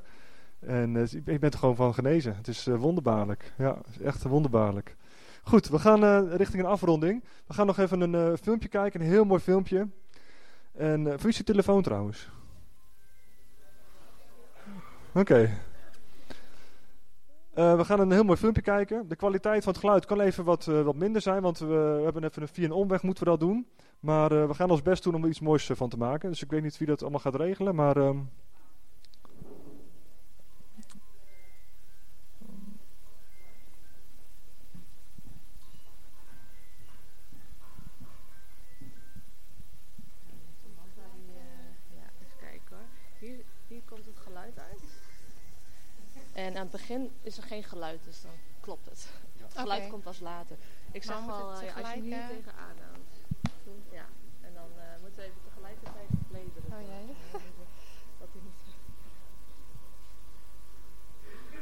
[0.58, 2.36] En ik ben er gewoon van genezen.
[2.36, 3.52] Het is wonderbaarlijk.
[3.58, 4.96] Ja, echt wonderbaarlijk.
[5.42, 7.24] Goed, we gaan richting een afronding.
[7.46, 9.88] We gaan nog even een filmpje kijken, een heel mooi filmpje.
[10.72, 12.28] En uh, voor telefoon trouwens.
[15.12, 15.50] Oké.
[17.58, 19.08] Uh, we gaan een heel mooi filmpje kijken.
[19.08, 22.24] De kwaliteit van het geluid kan even wat, uh, wat minder zijn, want we, hebben
[22.24, 23.66] even een, via een omweg moeten we dat doen.
[24.00, 26.30] Maar uh, we gaan ons best doen om er iets moois van te maken.
[26.30, 27.96] Dus ik weet niet wie dat allemaal gaat regelen, maar...
[27.96, 28.10] Uh,
[46.46, 48.30] En aan het begin is er geen geluid, dus dan
[48.60, 49.08] klopt het.
[49.36, 49.90] Het geluid okay.
[49.90, 50.56] komt pas later.
[50.92, 52.76] Ik zeg wel, uh, ja, als je hier tegenaan